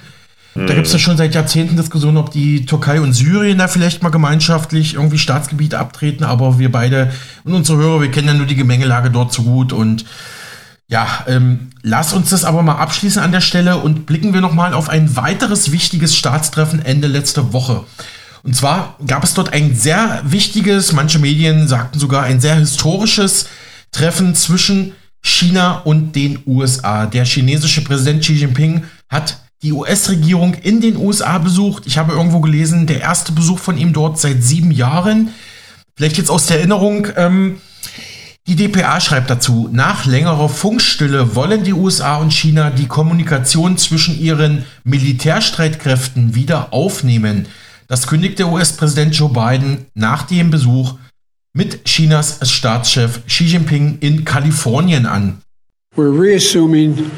[0.55, 0.66] Mhm.
[0.66, 4.03] Da gibt es ja schon seit Jahrzehnten Diskussionen, ob die Türkei und Syrien da vielleicht
[4.03, 6.24] mal gemeinschaftlich irgendwie Staatsgebiete abtreten.
[6.24, 7.12] Aber wir beide
[7.44, 9.72] und unsere Hörer, wir kennen ja nur die Gemengelage dort so gut.
[9.72, 10.05] Und
[10.90, 14.74] ja, ähm, lass uns das aber mal abschließen an der Stelle und blicken wir nochmal
[14.74, 17.85] auf ein weiteres wichtiges Staatstreffen Ende letzter Woche.
[18.42, 23.46] Und zwar gab es dort ein sehr wichtiges, manche Medien sagten sogar ein sehr historisches
[23.92, 27.07] Treffen zwischen China und den USA.
[27.07, 31.87] Der chinesische Präsident Xi Jinping hat die US-Regierung in den USA besucht.
[31.87, 35.29] Ich habe irgendwo gelesen, der erste Besuch von ihm dort seit sieben Jahren.
[35.94, 37.07] Vielleicht jetzt aus der Erinnerung.
[37.14, 37.61] Ähm,
[38.51, 44.19] die DPA schreibt dazu, nach längerer Funkstille wollen die USA und China die Kommunikation zwischen
[44.19, 47.47] ihren Militärstreitkräften wieder aufnehmen.
[47.87, 50.95] Das kündigte US-Präsident Joe Biden nach dem Besuch
[51.53, 55.43] mit Chinas Staatschef Xi Jinping in Kalifornien an.
[55.95, 57.11] We're reassuming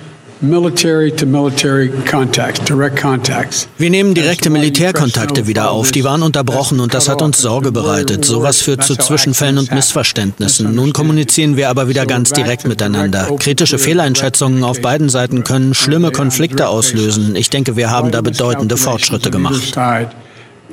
[0.43, 3.69] Military-to-military contacts, direct contacts.
[3.79, 5.93] Wir nehmen direkte Militärkontakte wieder auf.
[5.93, 8.25] Die waren unterbrochen und das hat uns Sorge bereitet.
[8.25, 10.75] Sowas führt zu Zwischenfällen und Missverständnissen.
[10.75, 13.35] Nun kommunizieren wir aber wieder ganz direkt miteinander.
[13.39, 17.37] Kritische Fehleinschätzungen auf beiden Seiten können schlimme Konflikte auslösen.
[17.37, 19.77] Ich denke, wir haben da bedeutende Fortschritte gemacht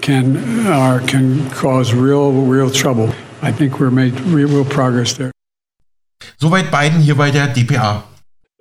[0.01, 3.13] can uh, can cause real real trouble.
[3.41, 5.31] I think we're made real progress there.
[6.37, 8.03] Soweit beiden hier bei der DPA.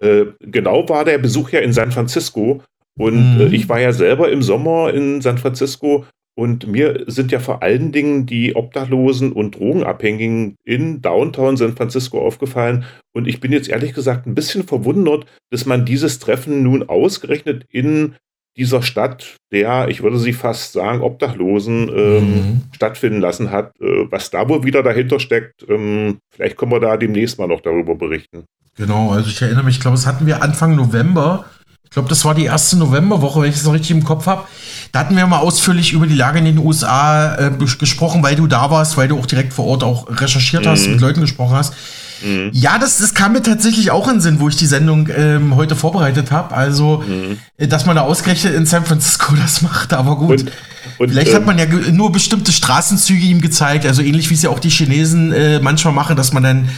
[0.00, 2.62] Äh, genau war der Besuch ja in San Francisco
[2.98, 3.40] und mhm.
[3.40, 6.04] äh, ich war ja selber im Sommer in San Francisco
[6.38, 12.24] und mir sind ja vor allen Dingen die Obdachlosen und Drogenabhängigen in Downtown San Francisco
[12.24, 12.84] aufgefallen.
[13.12, 17.64] Und ich bin jetzt ehrlich gesagt ein bisschen verwundert, dass man dieses Treffen nun ausgerechnet
[17.72, 18.14] in
[18.56, 22.62] dieser Stadt, der, ich würde sie fast sagen, Obdachlosen ähm, mhm.
[22.72, 23.72] stattfinden lassen hat.
[23.80, 27.62] Äh, was da wohl wieder dahinter steckt, ähm, vielleicht können wir da demnächst mal noch
[27.62, 28.44] darüber berichten.
[28.78, 31.44] Genau, also ich erinnere mich, ich glaube, das hatten wir Anfang November.
[31.84, 34.44] Ich glaube, das war die erste Novemberwoche, wenn ich es noch richtig im Kopf habe.
[34.92, 38.46] Da hatten wir mal ausführlich über die Lage in den USA äh, gesprochen, weil du
[38.46, 40.68] da warst, weil du auch direkt vor Ort auch recherchiert mhm.
[40.68, 41.74] hast, mit Leuten gesprochen hast.
[42.22, 42.50] Mhm.
[42.52, 45.76] Ja, das, das kam mir tatsächlich auch in Sinn, wo ich die Sendung ähm, heute
[45.76, 46.54] vorbereitet habe.
[46.54, 47.38] Also, mhm.
[47.56, 50.42] Äh, dass man da ausgerechnet in San Francisco das macht, aber gut.
[50.42, 50.52] Und,
[50.98, 54.42] und, Vielleicht ähm, hat man ja nur bestimmte Straßenzüge ihm gezeigt, also ähnlich wie es
[54.42, 56.68] ja auch die Chinesen äh, manchmal machen, dass man dann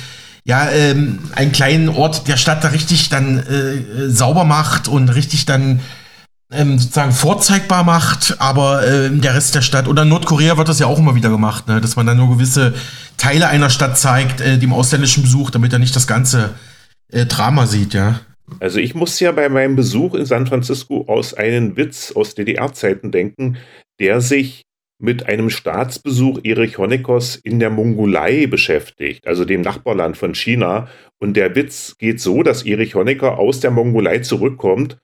[0.45, 5.47] ja ähm, einen kleinen Ort der Stadt da richtig dann äh, sauber macht und richtig
[5.47, 5.81] dann
[6.53, 10.87] ähm, sozusagen vorzeigbar macht, aber äh, der Rest der Stadt oder Nordkorea wird das ja
[10.87, 11.81] auch immer wieder gemacht, ne?
[11.81, 12.75] dass man dann nur gewisse
[13.17, 16.55] Teile einer Stadt zeigt, äh, dem ausländischen Besuch, damit er nicht das ganze
[17.13, 18.21] äh, Drama sieht, ja.
[18.59, 23.13] Also ich muss ja bei meinem Besuch in San Francisco aus einem Witz aus DDR-Zeiten
[23.13, 23.59] denken,
[24.01, 24.63] der sich
[25.01, 30.89] mit einem Staatsbesuch Erich Honeckers in der Mongolei beschäftigt, also dem Nachbarland von China.
[31.19, 34.99] Und der Witz geht so, dass Erich Honecker aus der Mongolei zurückkommt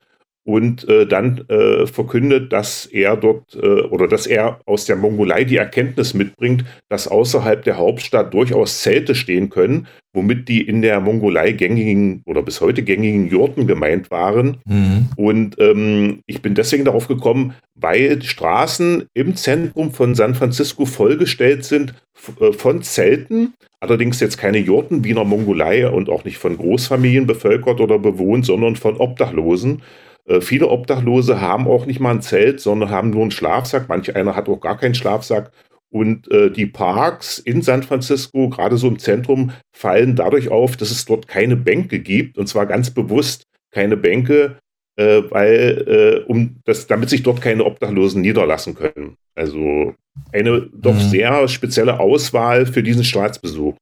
[0.47, 5.43] und äh, dann äh, verkündet, dass er dort äh, oder dass er aus der Mongolei
[5.43, 11.01] die Erkenntnis mitbringt, dass außerhalb der Hauptstadt durchaus Zelte stehen können, womit die in der
[11.01, 14.57] Mongolei gängigen oder bis heute gängigen Jurten gemeint waren.
[14.65, 15.09] Mhm.
[15.17, 21.65] Und ähm, ich bin deswegen darauf gekommen, weil Straßen im Zentrum von San Francisco vollgestellt
[21.65, 21.93] sind
[22.39, 26.55] äh, von Zelten, allerdings jetzt keine Jurten wie in der Mongolei und auch nicht von
[26.55, 29.81] Großfamilien bevölkert oder bewohnt, sondern von Obdachlosen.
[30.27, 33.89] Äh, viele Obdachlose haben auch nicht mal ein Zelt, sondern haben nur einen Schlafsack.
[33.89, 35.51] Manch einer hat auch gar keinen Schlafsack.
[35.89, 40.91] Und äh, die Parks in San Francisco, gerade so im Zentrum, fallen dadurch auf, dass
[40.91, 42.37] es dort keine Bänke gibt.
[42.37, 44.57] Und zwar ganz bewusst keine Bänke,
[44.97, 49.15] äh, weil, äh, um das, damit sich dort keine Obdachlosen niederlassen können.
[49.35, 49.93] Also
[50.33, 51.09] eine doch mhm.
[51.09, 53.75] sehr spezielle Auswahl für diesen Staatsbesuch.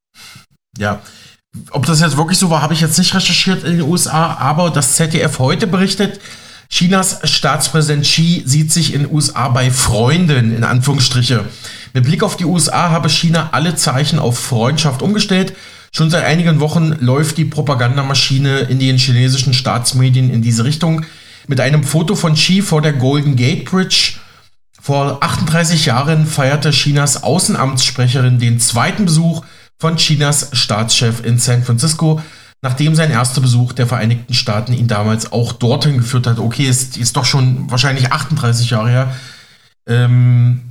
[0.77, 1.01] Ja,
[1.71, 4.69] ob das jetzt wirklich so war, habe ich jetzt nicht recherchiert in den USA, aber
[4.69, 6.19] das ZDF heute berichtet,
[6.69, 11.45] Chinas Staatspräsident Xi sieht sich in den USA bei Freunden, in Anführungsstriche.
[11.93, 15.53] Mit Blick auf die USA habe China alle Zeichen auf Freundschaft umgestellt.
[15.93, 21.05] Schon seit einigen Wochen läuft die Propagandamaschine in den chinesischen Staatsmedien in diese Richtung.
[21.47, 24.15] Mit einem Foto von Xi vor der Golden Gate Bridge.
[24.81, 29.43] Vor 38 Jahren feierte Chinas Außenamtssprecherin den zweiten Besuch
[29.77, 32.21] von Chinas Staatschef in San Francisco.
[32.61, 36.39] nachdem sein erster Besuch der Vereinigten Staaten ihn damals auch dorthin geführt hat.
[36.39, 39.15] Okay, ist, ist doch schon wahrscheinlich 38 Jahre her.
[39.88, 40.61] Ähm,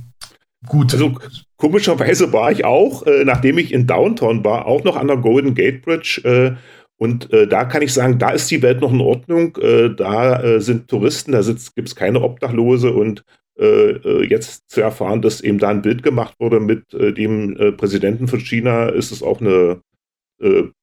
[0.67, 0.93] gut.
[0.93, 1.17] Also
[1.55, 5.55] komischerweise war ich auch, äh, nachdem ich in Downtown war, auch noch an der Golden
[5.55, 6.21] Gate Bridge.
[6.25, 6.55] Äh,
[6.97, 9.57] und äh, da kann ich sagen, da ist die Welt noch in Ordnung.
[9.57, 13.23] Äh, da äh, sind Touristen, da gibt es keine Obdachlose und
[13.57, 18.89] jetzt zu erfahren, dass eben da ein Bild gemacht wurde mit dem Präsidenten von China,
[18.89, 19.81] ist es auch eine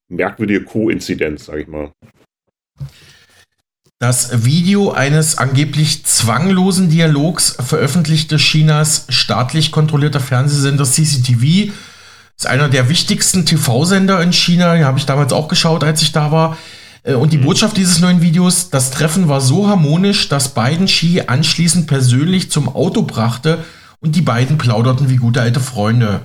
[0.08, 1.92] merkwürdige Koinzidenz, sage ich mal.
[3.98, 11.72] Das Video eines angeblich zwanglosen Dialogs veröffentlichte Chinas staatlich kontrollierter Fernsehsender CCTV.
[12.36, 14.76] Ist einer der wichtigsten TV-Sender in China.
[14.84, 16.58] Habe ich damals auch geschaut, als ich da war.
[17.02, 17.44] Äh, und die mhm.
[17.44, 22.68] Botschaft dieses neuen Videos, das Treffen war so harmonisch, dass Biden Xi anschließend persönlich zum
[22.68, 23.64] Auto brachte
[24.00, 26.20] und die beiden plauderten wie gute alte Freunde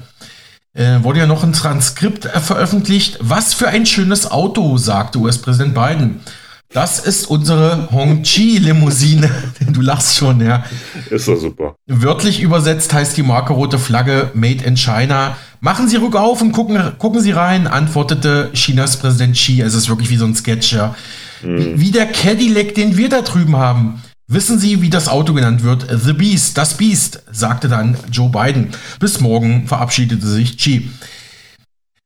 [0.78, 3.18] äh, wurde ja noch ein Transkript äh, veröffentlicht.
[3.22, 6.22] Was für ein schönes Auto, sagte US-Präsident Biden.
[6.70, 9.32] Das ist unsere Hongqi-Limousine.
[9.72, 10.66] du lachst schon, ja.
[11.10, 11.76] Ist doch super.
[11.88, 15.38] Wörtlich übersetzt heißt die Marke rote Flagge Made in China.
[15.60, 19.62] Machen Sie Ruck auf und gucken, gucken Sie rein, antwortete Chinas Präsident Xi.
[19.62, 20.96] Es ist wirklich wie so ein Sketch, ja.
[21.44, 21.80] Mhm.
[21.80, 24.02] Wie der Cadillac, den wir da drüben haben.
[24.28, 25.88] Wissen Sie, wie das Auto genannt wird?
[25.90, 28.72] The Beast, das Beast, sagte dann Joe Biden.
[29.00, 30.90] Bis morgen verabschiedete sich Xi.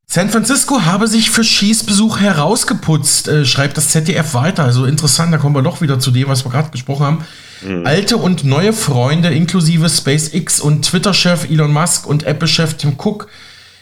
[0.05, 4.65] San Francisco habe sich für Xis Besuch herausgeputzt, äh, schreibt das ZDF weiter.
[4.65, 7.25] Also interessant, da kommen wir doch wieder zu dem, was wir gerade gesprochen haben.
[7.63, 7.85] Mhm.
[7.85, 13.27] Alte und neue Freunde, inklusive SpaceX und Twitter-Chef Elon Musk und Apple-Chef Tim Cook,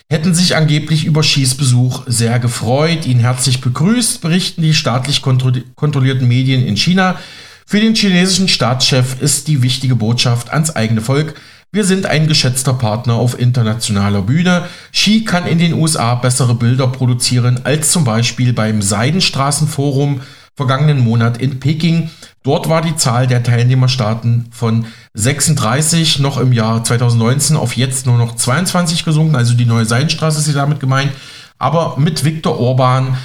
[0.10, 6.28] hätten sich angeblich über Xis Besuch sehr gefreut, ihn herzlich begrüßt, berichten die staatlich kontrollierten
[6.28, 7.20] Medien in China.
[7.68, 11.36] Für den chinesischen Staatschef ist die wichtige Botschaft ans eigene Volk.
[11.72, 14.66] Wir sind ein geschätzter Partner auf internationaler Bühne.
[14.92, 20.22] Xi kann in den USA bessere Bilder produzieren als zum Beispiel beim Seidenstraßenforum
[20.56, 22.10] vergangenen Monat in Peking.
[22.44, 28.18] Dort war die Zahl der Teilnehmerstaaten von 36 noch im Jahr 2019 auf jetzt nur
[28.18, 29.36] noch 22 gesunken.
[29.36, 31.12] Also die neue Seidenstraße ist hier damit gemeint.
[31.58, 33.18] Aber mit Viktor Orban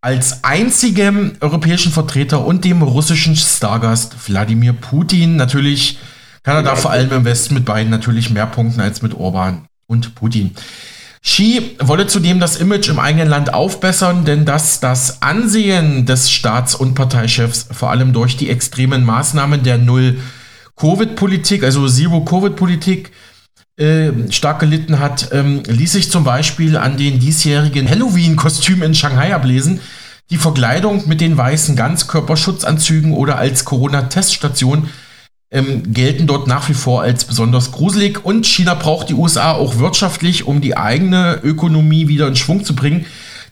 [0.00, 5.36] als einzigem europäischen Vertreter und dem russischen Stargast Wladimir Putin.
[5.36, 5.98] Natürlich
[6.42, 9.66] kann er da vor allem im Westen mit beiden natürlich mehr punkten als mit Orban
[9.86, 10.56] und Putin.
[11.24, 16.74] Xi wolle zudem das Image im eigenen Land aufbessern, denn dass das Ansehen des Staats-
[16.74, 23.12] und Parteichefs vor allem durch die extremen Maßnahmen der Null-Covid-Politik, also Zero-Covid-Politik,
[23.76, 29.32] äh, stark gelitten hat, ähm, ließ sich zum Beispiel an den diesjährigen Halloween-Kostümen in Shanghai
[29.32, 29.80] ablesen.
[30.30, 34.88] Die Verkleidung mit den weißen Ganzkörperschutzanzügen oder als Corona-Teststation
[35.52, 39.78] ähm, gelten dort nach wie vor als besonders gruselig und China braucht die USA auch
[39.78, 43.04] wirtschaftlich, um die eigene Ökonomie wieder in Schwung zu bringen.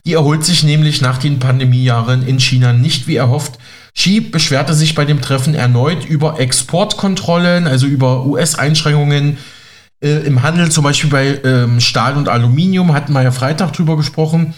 [0.07, 3.59] Die erholt sich nämlich nach den Pandemiejahren in China nicht wie erhofft.
[3.95, 9.37] Xi beschwerte sich bei dem Treffen erneut über Exportkontrollen, also über US-Einschränkungen
[10.03, 13.99] äh, im Handel, zum Beispiel bei ähm, Stahl und Aluminium, hatten wir ja Freitag drüber
[13.99, 14.55] gesprochen,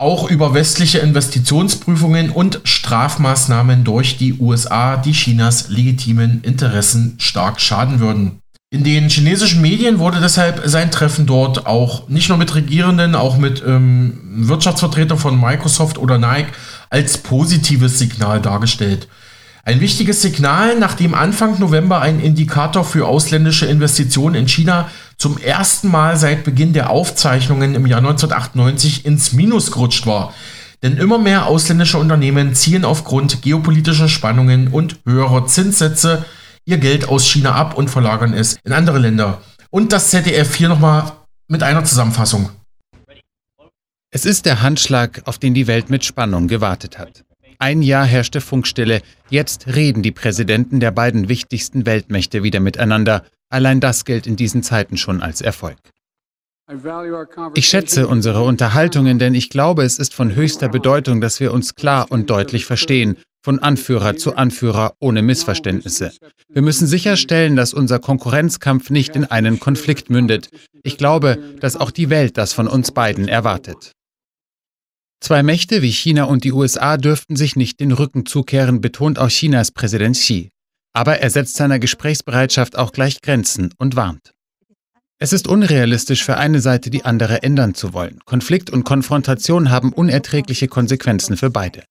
[0.00, 8.00] auch über westliche Investitionsprüfungen und Strafmaßnahmen durch die USA, die Chinas legitimen Interessen stark schaden
[8.00, 8.40] würden.
[8.70, 13.36] In den chinesischen Medien wurde deshalb sein Treffen dort auch nicht nur mit Regierenden, auch
[13.36, 16.52] mit ähm, Wirtschaftsvertretern von Microsoft oder Nike
[16.88, 19.06] als positives Signal dargestellt.
[19.64, 24.88] Ein wichtiges Signal, nachdem Anfang November ein Indikator für ausländische Investitionen in China
[25.20, 30.32] zum ersten Mal seit Beginn der Aufzeichnungen im Jahr 1998 ins Minus gerutscht war.
[30.82, 36.24] Denn immer mehr ausländische Unternehmen ziehen aufgrund geopolitischer Spannungen und höherer Zinssätze
[36.64, 39.42] ihr Geld aus China ab und verlagern es in andere Länder.
[39.68, 41.12] Und das ZDF hier nochmal
[41.48, 42.48] mit einer Zusammenfassung.
[44.10, 47.24] Es ist der Handschlag, auf den die Welt mit Spannung gewartet hat.
[47.58, 49.02] Ein Jahr herrschte Funkstille.
[49.28, 53.22] Jetzt reden die Präsidenten der beiden wichtigsten Weltmächte wieder miteinander.
[53.50, 55.78] Allein das gilt in diesen Zeiten schon als Erfolg.
[57.54, 61.74] Ich schätze unsere Unterhaltungen, denn ich glaube, es ist von höchster Bedeutung, dass wir uns
[61.74, 66.12] klar und deutlich verstehen, von Anführer zu Anführer ohne Missverständnisse.
[66.48, 70.50] Wir müssen sicherstellen, dass unser Konkurrenzkampf nicht in einen Konflikt mündet.
[70.84, 73.92] Ich glaube, dass auch die Welt das von uns beiden erwartet.
[75.20, 79.28] Zwei Mächte wie China und die USA dürften sich nicht den Rücken zukehren, betont auch
[79.28, 80.50] Chinas Präsident Xi.
[80.92, 84.32] Aber er setzt seiner Gesprächsbereitschaft auch gleich Grenzen und warnt.
[85.18, 88.20] Es ist unrealistisch für eine Seite, die andere ändern zu wollen.
[88.24, 91.84] Konflikt und Konfrontation haben unerträgliche Konsequenzen für beide.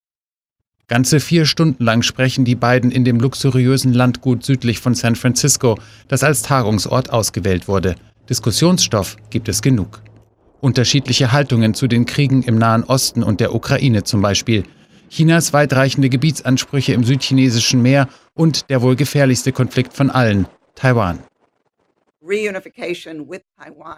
[0.88, 5.78] Ganze vier Stunden lang sprechen die beiden in dem luxuriösen Landgut südlich von San Francisco,
[6.08, 7.95] das als Tagungsort ausgewählt wurde.
[8.28, 10.02] Diskussionsstoff gibt es genug.
[10.62, 14.64] Unterschiedliche Haltungen zu den Kriegen im Nahen Osten und der Ukraine zum Beispiel.
[15.10, 21.19] Chinas weitreichende Gebietsansprüche im südchinesischen Meer und der wohl gefährlichste Konflikt von allen, Taiwan.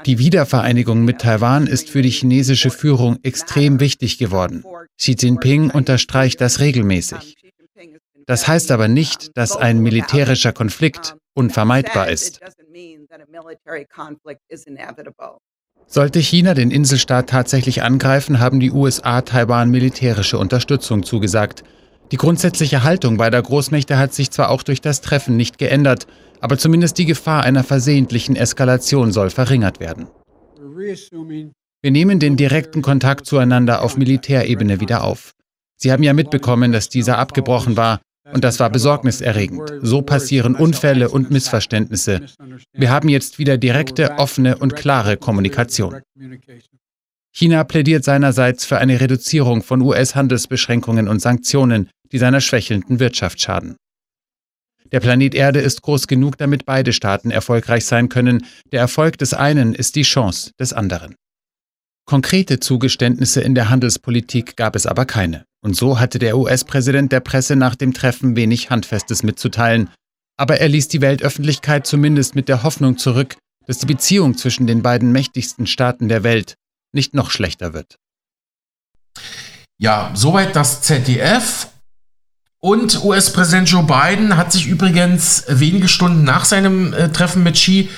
[0.06, 4.64] Die Wiedervereinigung mit Taiwan ist für die chinesische Führung extrem wichtig geworden.
[4.98, 7.36] Xi Jinping unterstreicht das regelmäßig.
[8.26, 12.40] Das heißt aber nicht, dass ein militärischer Konflikt unvermeidbar ist.
[15.86, 21.64] Sollte China den Inselstaat tatsächlich angreifen, haben die USA Taiwan militärische Unterstützung zugesagt.
[22.12, 26.08] Die grundsätzliche Haltung beider Großmächte hat sich zwar auch durch das Treffen nicht geändert,
[26.42, 30.08] aber zumindest die Gefahr einer versehentlichen Eskalation soll verringert werden.
[31.84, 35.32] Wir nehmen den direkten Kontakt zueinander auf Militärebene wieder auf.
[35.78, 38.02] Sie haben ja mitbekommen, dass dieser abgebrochen war,
[38.34, 39.72] und das war besorgniserregend.
[39.82, 42.22] So passieren Unfälle und Missverständnisse.
[42.74, 46.02] Wir haben jetzt wieder direkte, offene und klare Kommunikation.
[47.34, 53.76] China plädiert seinerseits für eine Reduzierung von US-Handelsbeschränkungen und Sanktionen, die seiner schwächelnden Wirtschaft schaden.
[54.92, 58.46] Der Planet Erde ist groß genug, damit beide Staaten erfolgreich sein können.
[58.72, 61.16] Der Erfolg des einen ist die Chance des anderen.
[62.06, 65.46] Konkrete Zugeständnisse in der Handelspolitik gab es aber keine.
[65.64, 69.90] Und so hatte der US-Präsident der Presse nach dem Treffen wenig Handfestes mitzuteilen.
[70.38, 73.38] Aber er ließ die Weltöffentlichkeit zumindest mit der Hoffnung zurück,
[73.68, 76.56] dass die Beziehung zwischen den beiden mächtigsten Staaten der Welt
[76.94, 77.96] nicht noch schlechter wird.
[79.78, 81.71] Ja, soweit das ZDF.
[82.64, 87.90] Und US-Präsident Joe Biden hat sich übrigens wenige Stunden nach seinem äh, Treffen mit Xi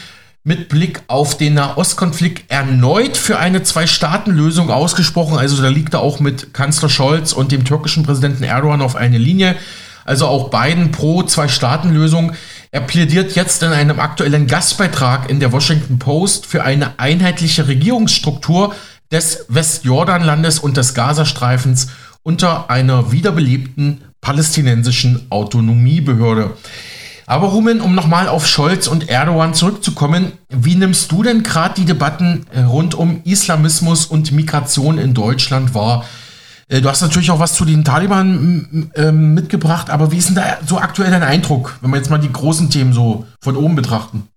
[0.46, 5.38] mit Blick auf den Nahostkonflikt erneut für eine Zwei-Staaten-Lösung ausgesprochen.
[5.38, 9.18] Also da liegt er auch mit Kanzler Scholz und dem türkischen Präsidenten Erdogan auf eine
[9.18, 9.58] Linie.
[10.06, 12.32] Also auch beiden pro Zwei-Staaten-Lösung.
[12.72, 18.76] Er plädiert jetzt in einem aktuellen Gastbeitrag in der Washington Post für eine einheitliche Regierungsstruktur
[19.12, 21.88] des Westjordanlandes und des Gazastreifens
[22.24, 26.58] unter einer wiederbelebten palästinensischen Autonomiebehörde.
[27.26, 31.86] Aber Rumen, um nochmal auf Scholz und Erdogan zurückzukommen, wie nimmst du denn gerade die
[31.86, 36.06] Debatten äh, rund um Islamismus und Migration in Deutschland wahr?
[36.68, 40.36] Äh, du hast natürlich auch was zu den Taliban ähm, mitgebracht, aber wie ist denn
[40.36, 43.76] da so aktuell dein Eindruck, wenn wir jetzt mal die großen Themen so von oben
[43.76, 44.28] betrachten?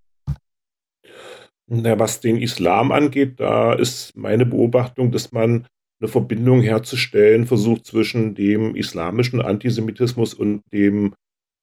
[1.69, 5.67] Na, was den Islam angeht, da ist meine Beobachtung, dass man
[6.01, 11.15] eine Verbindung herzustellen versucht zwischen dem islamischen Antisemitismus und dem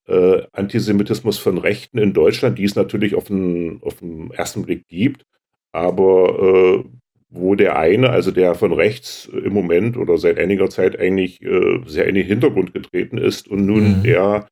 [0.08, 4.88] äh, Antisemitismus von Rechten in Deutschland, die es natürlich auf den, auf den ersten Blick
[4.88, 5.24] gibt,
[5.72, 6.90] aber äh,
[7.30, 11.82] wo der eine, also der von rechts im Moment oder seit einiger Zeit eigentlich äh,
[11.86, 14.04] sehr in den Hintergrund getreten ist und nun mhm.
[14.04, 14.48] der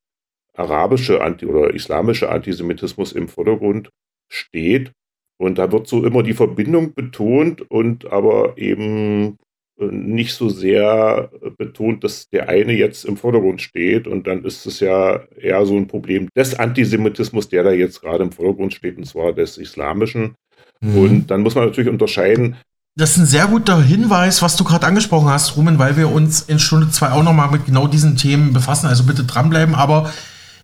[0.54, 3.90] arabische Anti oder islamische Antisemitismus im Vordergrund
[4.30, 4.92] steht.
[5.38, 9.38] Und da wird so immer die Verbindung betont und aber eben
[9.86, 14.80] nicht so sehr betont, dass der eine jetzt im Vordergrund steht und dann ist es
[14.80, 19.06] ja eher so ein Problem des Antisemitismus, der da jetzt gerade im Vordergrund steht, und
[19.06, 20.36] zwar des Islamischen.
[20.82, 20.98] Mhm.
[20.98, 22.58] Und dann muss man natürlich unterscheiden.
[22.98, 26.42] Das ist ein sehr guter Hinweis, was du gerade angesprochen hast, Rumen, weil wir uns
[26.42, 28.88] in Stunde 2 auch nochmal mit genau diesen Themen befassen.
[28.88, 30.12] Also bitte dranbleiben, aber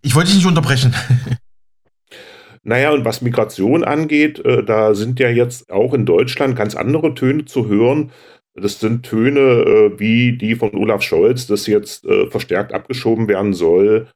[0.01, 0.93] ich wollte dich nicht unterbrechen.
[2.68, 7.13] Naja, und was Migration angeht, äh, da sind ja jetzt auch in Deutschland ganz andere
[7.13, 8.11] Töne zu hören.
[8.60, 13.53] Das sind Töne äh, wie die von Olaf Scholz, dass jetzt äh, verstärkt abgeschoben werden
[13.53, 14.08] soll,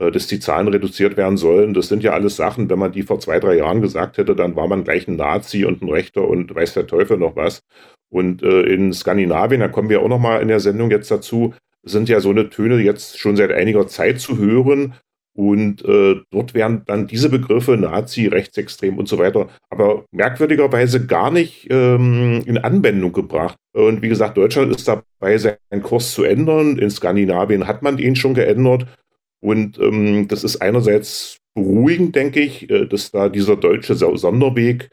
[0.00, 1.74] äh, dass die Zahlen reduziert werden sollen.
[1.74, 4.56] Das sind ja alles Sachen, wenn man die vor zwei, drei Jahren gesagt hätte, dann
[4.56, 7.62] war man gleich ein Nazi und ein Rechter und weiß der Teufel noch was.
[8.08, 11.54] Und äh, in Skandinavien, da kommen wir auch noch mal in der Sendung jetzt dazu,
[11.84, 14.94] sind ja so eine Töne jetzt schon seit einiger Zeit zu hören.
[15.36, 21.32] Und äh, dort werden dann diese Begriffe Nazi, Rechtsextrem und so weiter, aber merkwürdigerweise gar
[21.32, 23.56] nicht ähm, in Anwendung gebracht.
[23.72, 26.78] Und wie gesagt, Deutschland ist dabei, seinen Kurs zu ändern.
[26.78, 28.86] In Skandinavien hat man ihn schon geändert.
[29.40, 34.90] Und ähm, das ist einerseits beruhigend, denke ich, äh, dass da dieser deutsche Sonderweg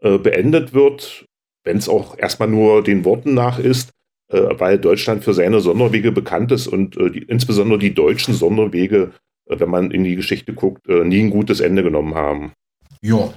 [0.00, 1.26] äh, beendet wird,
[1.64, 3.90] wenn es auch erstmal nur den Worten nach ist,
[4.32, 9.12] äh, weil Deutschland für seine Sonderwege bekannt ist und äh, die, insbesondere die deutschen Sonderwege
[9.60, 12.52] wenn man in die Geschichte guckt, äh, nie ein gutes Ende genommen haben.
[13.00, 13.32] Ja.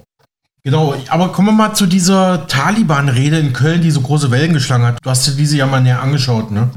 [0.62, 4.84] Genau, aber kommen wir mal zu dieser Taliban-Rede in Köln, die so große Wellen geschlagen
[4.84, 4.98] hat.
[5.00, 6.70] Du hast dir diese ja mal näher angeschaut, ne?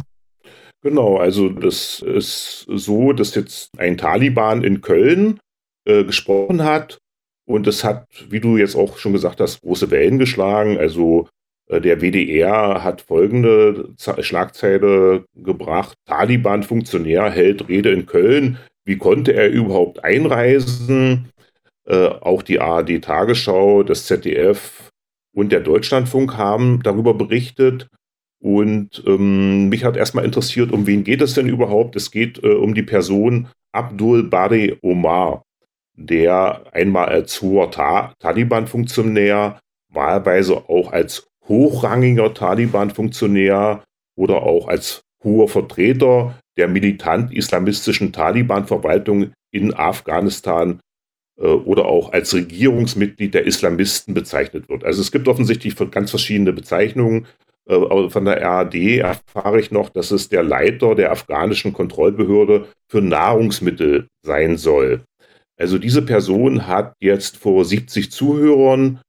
[0.81, 5.39] Genau, also das ist so, dass jetzt ein Taliban in Köln
[5.85, 6.99] äh, gesprochen hat
[7.45, 10.77] und es hat, wie du jetzt auch schon gesagt hast, große Wellen geschlagen.
[10.77, 11.27] Also
[11.67, 18.59] äh, der WDR hat folgende Z Schlagzeile gebracht: Taliban-Funktionär hält Rede in Köln.
[18.89, 21.29] Wie konnte er überhaupt einreisen?
[21.85, 24.89] Äh, auch die ARD Tagesschau, das ZDF
[25.31, 27.87] und der Deutschlandfunk haben darüber berichtet.
[28.41, 31.95] Und ähm, mich hat erstmal interessiert, um wen geht es denn überhaupt?
[31.97, 35.43] Es geht äh, um die Person Abdul Bari Omar,
[35.95, 39.59] der einmal als hoher Ta Taliban-Funktionär,
[39.93, 43.83] wahlweise auch als hochrangiger Taliban-Funktionär
[44.15, 50.81] oder auch als hoher Vertreter der militant-islamistischen Taliban-Verwaltung in Afghanistan
[51.39, 54.83] äh, oder auch als Regierungsmitglied der Islamisten bezeichnet wird.
[54.83, 57.27] Also es gibt offensichtlich ganz verschiedene Bezeichnungen.
[57.65, 63.01] Äh, von der RAD erfahre ich noch, dass es der Leiter der afghanischen Kontrollbehörde für
[63.01, 65.01] Nahrungsmittel sein soll.
[65.57, 68.99] Also diese Person hat jetzt vor 70 Zuhörern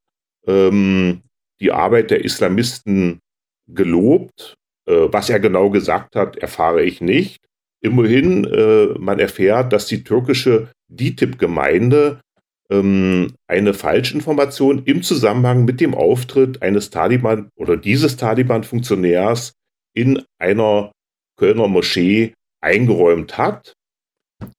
[0.46, 1.22] ähm,
[1.60, 3.18] die Arbeit der Islamisten
[3.66, 4.54] gelobt.
[4.90, 7.40] Äh, was er genau gesagt hat, erfahre ich nicht.
[7.80, 12.20] Immerhin, äh, man erfährt, dass die türkische DITIB-Gemeinde
[12.70, 19.52] ähm, eine Falschinformation im Zusammenhang mit dem Auftritt eines Taliban oder dieses Taliban-Funktionärs
[19.94, 20.92] in einer
[21.38, 23.74] Kölner Moschee eingeräumt hat.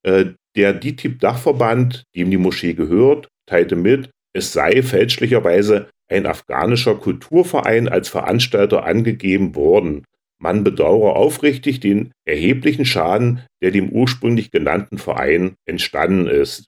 [0.04, 7.88] Äh, der DITIB-Dachverband, dem die Moschee gehört, teilte mit, es sei fälschlicherweise ein afghanischer Kulturverein
[7.88, 10.04] als Veranstalter angegeben worden.
[10.42, 16.66] Man bedauere aufrichtig den erheblichen Schaden, der dem ursprünglich genannten Verein entstanden ist.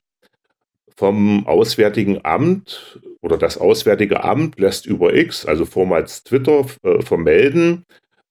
[0.96, 7.84] Vom Auswärtigen Amt oder das Auswärtige Amt lässt über X, also vormals Twitter, äh, vermelden,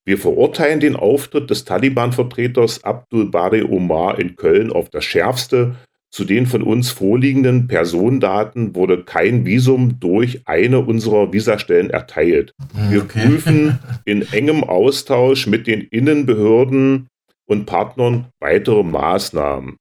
[0.05, 5.75] wir verurteilen den Auftritt des Taliban-Vertreters Abdul Bari Omar in Köln auf das Schärfste
[6.13, 12.53] zu den von uns vorliegenden Personendaten wurde kein Visum durch eine unserer Visastellen erteilt.
[12.75, 13.25] Hm, Wir okay.
[13.25, 17.07] prüfen in engem Austausch mit den Innenbehörden
[17.47, 19.77] und Partnern weitere Maßnahmen.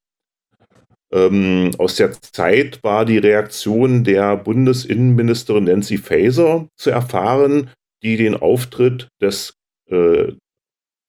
[1.13, 7.69] Ähm, aus der Zeit war die Reaktion der Bundesinnenministerin Nancy Faeser zu erfahren,
[8.03, 9.53] die den Auftritt des
[9.91, 10.33] äh,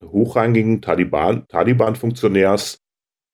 [0.04, 2.76] hochrangigen Taliban-Funktionärs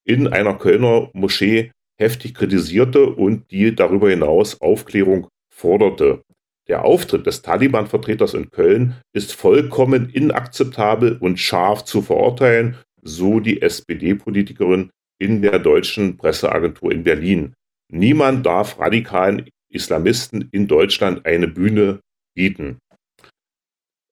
[0.05, 6.23] in einer Kölner Moschee heftig kritisierte und die darüber hinaus Aufklärung forderte.
[6.69, 13.61] Der Auftritt des Taliban-Vertreters in Köln ist vollkommen inakzeptabel und scharf zu verurteilen, so die
[13.61, 17.55] SPD-Politikerin in der deutschen Presseagentur in Berlin.
[17.93, 22.01] Niemand darf radikalen Islamisten in Deutschland eine Bühne
[22.35, 22.79] bieten.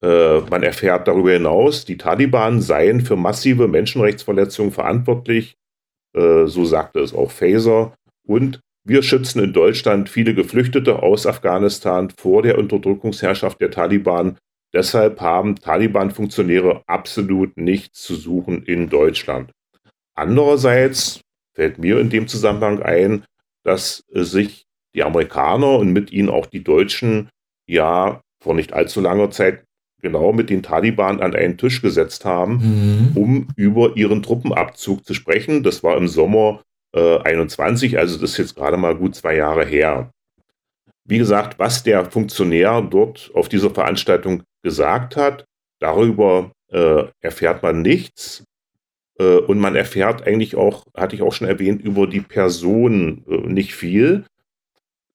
[0.03, 5.55] Äh, man erfährt darüber hinaus, die Taliban seien für massive Menschenrechtsverletzungen verantwortlich,
[6.19, 7.95] äh, so sagte es auch Faser.
[8.27, 14.39] Und wir schützen in Deutschland viele Geflüchtete aus Afghanistan vor der Unterdrückungsherrschaft der Taliban.
[14.73, 19.51] Deshalb haben Taliban-Funktionäre absolut nichts zu suchen in Deutschland.
[20.15, 21.21] Andererseits
[21.55, 23.25] fällt mir in dem Zusammenhang ein,
[23.65, 24.65] dass sich
[24.95, 27.29] die Amerikaner und mit ihnen auch die Deutschen
[27.67, 29.65] ja vor nicht allzu langer Zeit
[30.01, 33.17] genau mit den Taliban an einen Tisch gesetzt haben, mhm.
[33.17, 35.63] um über ihren Truppenabzug zu sprechen.
[35.63, 36.63] Das war im Sommer
[36.95, 40.11] äh, 21, also das ist jetzt gerade mal gut zwei Jahre her.
[41.05, 45.45] Wie gesagt, was der Funktionär dort auf dieser Veranstaltung gesagt hat,
[45.81, 48.45] darüber äh, erfährt man nichts.
[49.19, 53.37] Äh, und man erfährt eigentlich auch, hatte ich auch schon erwähnt, über die Person äh,
[53.49, 54.25] nicht viel.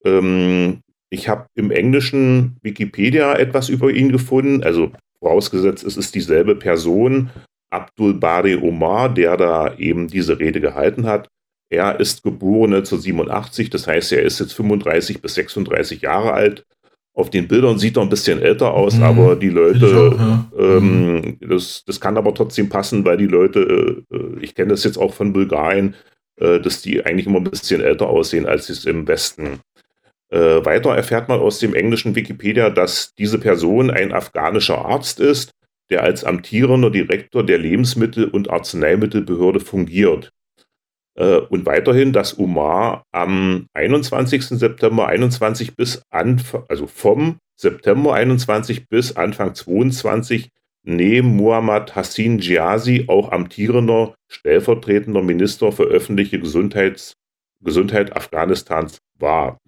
[0.04, 0.82] Ähm,
[1.14, 7.30] ich habe im englischen Wikipedia etwas über ihn gefunden, also vorausgesetzt, es ist dieselbe Person,
[7.70, 11.28] Abdul Bari Omar, der da eben diese Rede gehalten hat.
[11.70, 16.66] Er ist geboren 1987, das heißt, er ist jetzt 35 bis 36 Jahre alt.
[17.16, 19.04] Auf den Bildern sieht er ein bisschen älter aus, mhm.
[19.04, 20.52] aber die Leute, auch, ja.
[20.58, 21.38] ähm, mhm.
[21.48, 25.14] das, das kann aber trotzdem passen, weil die Leute, äh, ich kenne das jetzt auch
[25.14, 25.94] von Bulgarien,
[26.40, 29.60] äh, dass die eigentlich immer ein bisschen älter aussehen, als sie es im Westen
[30.34, 35.52] äh, weiter erfährt man aus dem englischen Wikipedia, dass diese Person ein afghanischer Arzt ist,
[35.92, 40.32] der als amtierender Direktor der Lebensmittel- und Arzneimittelbehörde fungiert.
[41.16, 44.58] Äh, und weiterhin, dass Umar am 21.
[44.58, 50.50] September 21 bis Anfang, also vom September 21 bis Anfang 22
[50.84, 57.14] neben Muhammad Hassin Jiazi auch amtierender stellvertretender Minister für öffentliche Gesundheits,
[57.62, 59.60] Gesundheit Afghanistans war.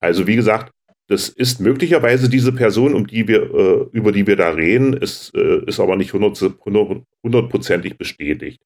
[0.00, 0.72] Also wie gesagt,
[1.08, 5.34] das ist möglicherweise diese Person, um die wir, äh, über die wir da reden, ist,
[5.34, 8.60] äh, ist aber nicht hundertprozentig bestätigt.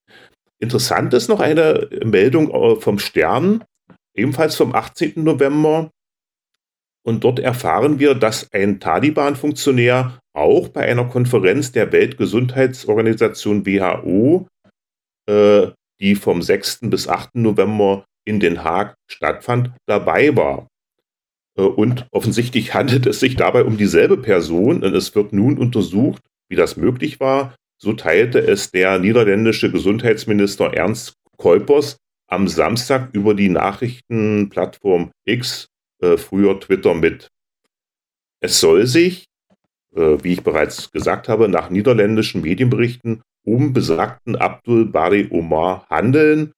[0.58, 3.64] Interessant ist noch eine Meldung äh, vom Stern,
[4.14, 5.12] ebenfalls vom 18.
[5.16, 5.90] November.
[7.04, 14.46] Und dort erfahren wir, dass ein Taliban-Funktionär auch bei einer Konferenz der Weltgesundheitsorganisation WHO,
[15.28, 15.68] äh,
[16.00, 16.80] die vom 6.
[16.82, 17.36] bis 8.
[17.36, 20.68] November in Den Haag stattfand, dabei war.
[21.56, 26.22] Äh, und offensichtlich handelt es sich dabei um dieselbe Person und es wird nun untersucht,
[26.48, 27.54] wie das möglich war.
[27.78, 31.96] So teilte es der niederländische Gesundheitsminister Ernst Kuipers
[32.28, 35.66] am Samstag über die Nachrichtenplattform X,
[36.00, 37.28] äh, früher Twitter, mit.
[38.40, 39.26] Es soll sich,
[39.94, 46.52] äh, wie ich bereits gesagt habe, nach niederländischen Medienberichten um besagten Abdul Bari Omar handeln,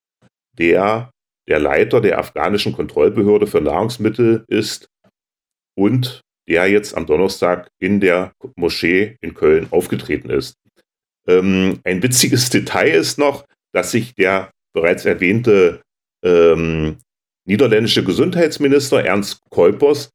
[0.59, 1.11] der
[1.49, 4.88] der Leiter der afghanischen Kontrollbehörde für Nahrungsmittel ist
[5.76, 10.57] und der jetzt am Donnerstag in der Moschee in Köln aufgetreten ist.
[11.26, 15.80] Ähm, ein witziges Detail ist noch, dass sich der bereits erwähnte
[16.24, 16.99] ähm,
[17.47, 20.11] niederländische Gesundheitsminister Ernst Kuipers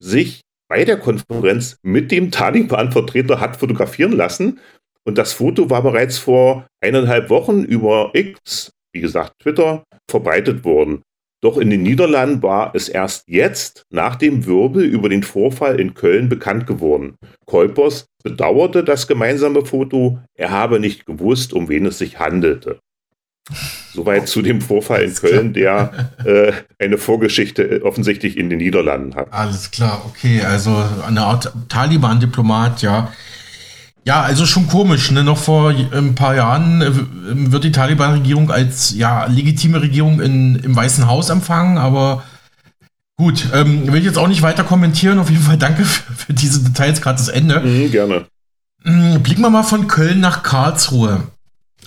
[0.00, 4.58] sich bei der Konferenz mit dem Taliban-Vertreter hat fotografieren lassen.
[5.04, 11.02] Und das Foto war bereits vor eineinhalb Wochen über X, wie gesagt Twitter, verbreitet worden.
[11.42, 15.94] Doch in den Niederlanden war es erst jetzt, nach dem Wirbel über den Vorfall in
[15.94, 17.16] Köln, bekannt geworden.
[17.46, 22.78] Kolpers bedauerte das gemeinsame Foto, er habe nicht gewusst, um wen es sich handelte.
[23.92, 29.16] Soweit zu dem Vorfall in Köln, der äh, eine Vorgeschichte äh, offensichtlich in den Niederlanden
[29.16, 29.32] hat.
[29.32, 33.12] Alles klar, okay, also eine Art Taliban-Diplomat, ja.
[34.04, 35.10] Ja, also schon komisch.
[35.10, 35.22] Ne?
[35.22, 36.90] Noch vor ein paar Jahren äh,
[37.52, 42.24] wird die Taliban-Regierung als ja, legitime Regierung in, im Weißen Haus empfangen, aber
[43.16, 45.18] gut, ähm, will ich jetzt auch nicht weiter kommentieren.
[45.18, 47.60] Auf jeden Fall danke für, für diese Details, gerade das Ende.
[47.60, 48.26] Mhm, gerne.
[48.84, 51.22] Mhm, blicken wir mal von Köln nach Karlsruhe.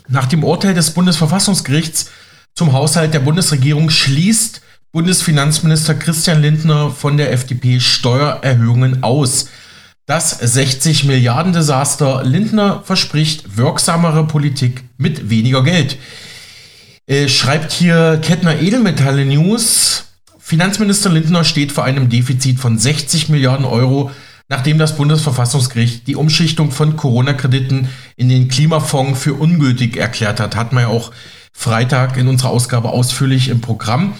[0.07, 2.11] Nach dem Urteil des Bundesverfassungsgerichts
[2.53, 4.61] zum Haushalt der Bundesregierung schließt
[4.93, 9.49] Bundesfinanzminister Christian Lindner von der FDP Steuererhöhungen aus.
[10.07, 15.97] Das 60 Milliarden Desaster Lindner verspricht wirksamere Politik mit weniger Geld.
[17.07, 20.05] Äh, schreibt hier Kettner Edelmetalle News.
[20.37, 24.11] Finanzminister Lindner steht vor einem Defizit von 60 Milliarden Euro,
[24.47, 30.55] nachdem das Bundesverfassungsgericht die Umschichtung von Corona-Krediten in den Klimafonds für ungültig erklärt hat.
[30.55, 31.11] Hat man ja auch
[31.51, 34.13] Freitag in unserer Ausgabe ausführlich im Programm.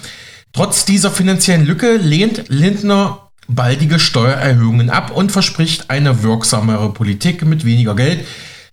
[0.51, 7.65] Trotz dieser finanziellen Lücke lehnt Lindner baldige Steuererhöhungen ab und verspricht eine wirksamere Politik mit
[7.65, 8.25] weniger Geld.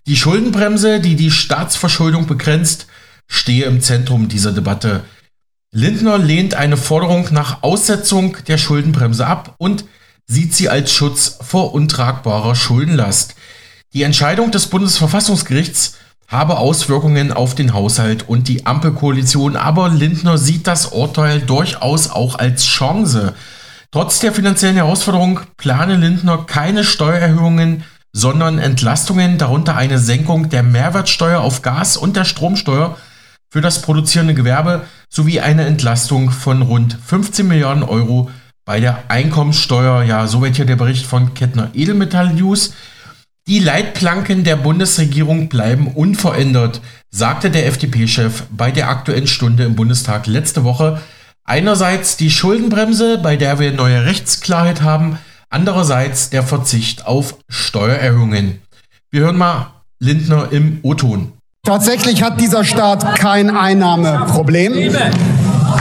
[0.06, 2.86] Die Schuldenbremse, die die Staatsverschuldung begrenzt,
[3.26, 5.04] stehe im Zentrum dieser Debatte.
[5.72, 9.84] Lindner lehnt eine Forderung nach Aussetzung der Schuldenbremse ab und
[10.26, 13.34] sieht sie als Schutz vor untragbarer Schuldenlast.
[13.94, 15.96] Die Entscheidung des Bundesverfassungsgerichts
[16.28, 22.38] habe Auswirkungen auf den Haushalt und die Ampelkoalition, aber Lindner sieht das Urteil durchaus auch
[22.38, 23.34] als Chance.
[23.94, 31.42] Trotz der finanziellen Herausforderung plane Lindner keine Steuererhöhungen, sondern Entlastungen, darunter eine Senkung der Mehrwertsteuer
[31.42, 32.96] auf Gas und der Stromsteuer
[33.50, 38.30] für das produzierende Gewerbe sowie eine Entlastung von rund 15 Milliarden Euro
[38.64, 40.04] bei der Einkommenssteuer.
[40.04, 42.72] Ja, soweit hier der Bericht von Kettner Edelmetall News.
[43.46, 46.80] Die Leitplanken der Bundesregierung bleiben unverändert,
[47.10, 51.02] sagte der FDP-Chef bei der Aktuellen Stunde im Bundestag letzte Woche
[51.44, 55.18] Einerseits die Schuldenbremse, bei der wir neue Rechtsklarheit haben,
[55.50, 58.62] andererseits der Verzicht auf Steuererhöhungen.
[59.10, 61.32] Wir hören mal Lindner im O-Ton.
[61.64, 64.94] Tatsächlich hat dieser Staat kein Einnahmeproblem.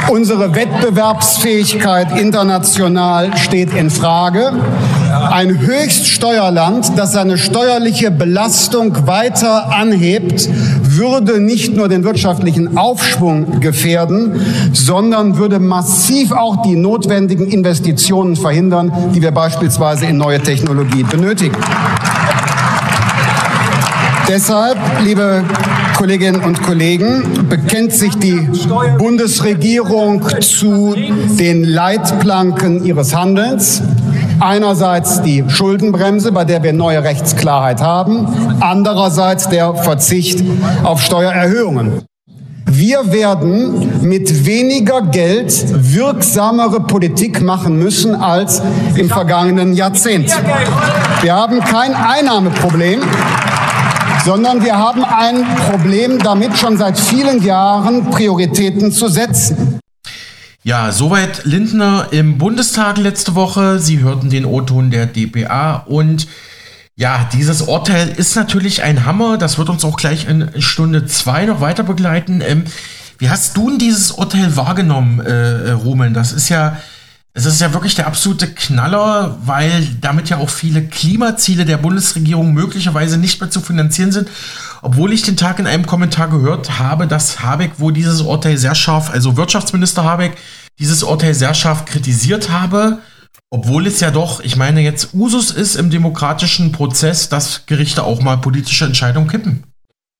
[0.09, 4.51] Unsere Wettbewerbsfähigkeit international steht in Frage.
[5.29, 10.49] Ein Höchststeuerland, das seine steuerliche Belastung weiter anhebt,
[10.81, 14.41] würde nicht nur den wirtschaftlichen Aufschwung gefährden,
[14.73, 21.57] sondern würde massiv auch die notwendigen Investitionen verhindern, die wir beispielsweise in neue Technologie benötigen.
[24.27, 25.43] Deshalb, liebe
[26.01, 28.49] Kolleginnen und Kollegen, bekennt sich die
[28.97, 30.95] Bundesregierung zu
[31.37, 33.83] den Leitplanken ihres Handelns.
[34.39, 38.25] Einerseits die Schuldenbremse, bei der wir neue Rechtsklarheit haben,
[38.61, 40.43] andererseits der Verzicht
[40.83, 42.01] auf Steuererhöhungen.
[42.65, 45.53] Wir werden mit weniger Geld
[45.93, 48.63] wirksamere Politik machen müssen als
[48.95, 50.35] im vergangenen Jahrzehnt.
[51.21, 53.01] Wir haben kein Einnahmeproblem
[54.23, 59.79] sondern wir haben ein Problem damit, schon seit vielen Jahren Prioritäten zu setzen.
[60.63, 63.79] Ja, soweit Lindner im Bundestag letzte Woche.
[63.79, 66.27] Sie hörten den O-Ton der DPA und
[66.95, 69.39] ja, dieses Urteil ist natürlich ein Hammer.
[69.39, 72.43] Das wird uns auch gleich in Stunde zwei noch weiter begleiten.
[72.45, 72.65] Ähm,
[73.17, 76.13] wie hast du denn dieses Urteil wahrgenommen, äh, Rumen?
[76.13, 76.77] Das ist ja
[77.33, 82.53] es ist ja wirklich der absolute Knaller, weil damit ja auch viele Klimaziele der Bundesregierung
[82.53, 84.29] möglicherweise nicht mehr zu finanzieren sind.
[84.81, 88.75] Obwohl ich den Tag in einem Kommentar gehört habe, dass Habeck wo dieses Urteil sehr
[88.75, 90.35] scharf, also Wirtschaftsminister Habeck,
[90.79, 92.99] dieses Urteil sehr scharf kritisiert habe
[93.49, 98.21] Obwohl es ja doch, ich meine, jetzt Usus ist im demokratischen Prozess, dass Gerichte auch
[98.21, 99.63] mal politische Entscheidungen kippen.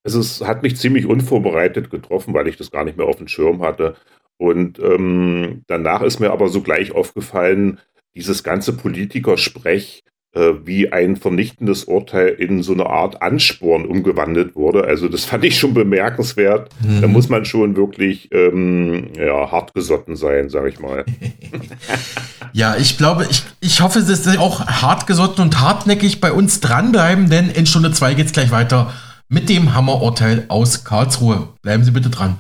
[0.04, 3.28] Also es hat mich ziemlich unvorbereitet getroffen, weil ich das gar nicht mehr auf dem
[3.28, 3.96] Schirm hatte.
[4.42, 7.78] Und ähm, danach ist mir aber so gleich aufgefallen,
[8.16, 14.86] dieses ganze Politikersprech, äh, wie ein vernichtendes Urteil in so eine Art Ansporn umgewandelt wurde.
[14.86, 16.70] Also das fand ich schon bemerkenswert.
[16.84, 17.02] Mhm.
[17.02, 21.06] Da muss man schon wirklich ähm, ja, hartgesotten sein, sage ich mal.
[22.52, 27.30] ja, ich glaube, ich, ich hoffe, dass Sie auch hartgesotten und hartnäckig bei uns dranbleiben,
[27.30, 28.92] denn in Stunde 2 geht es gleich weiter
[29.30, 31.50] mit dem Hammerurteil aus Karlsruhe.
[31.62, 32.40] Bleiben Sie bitte dran.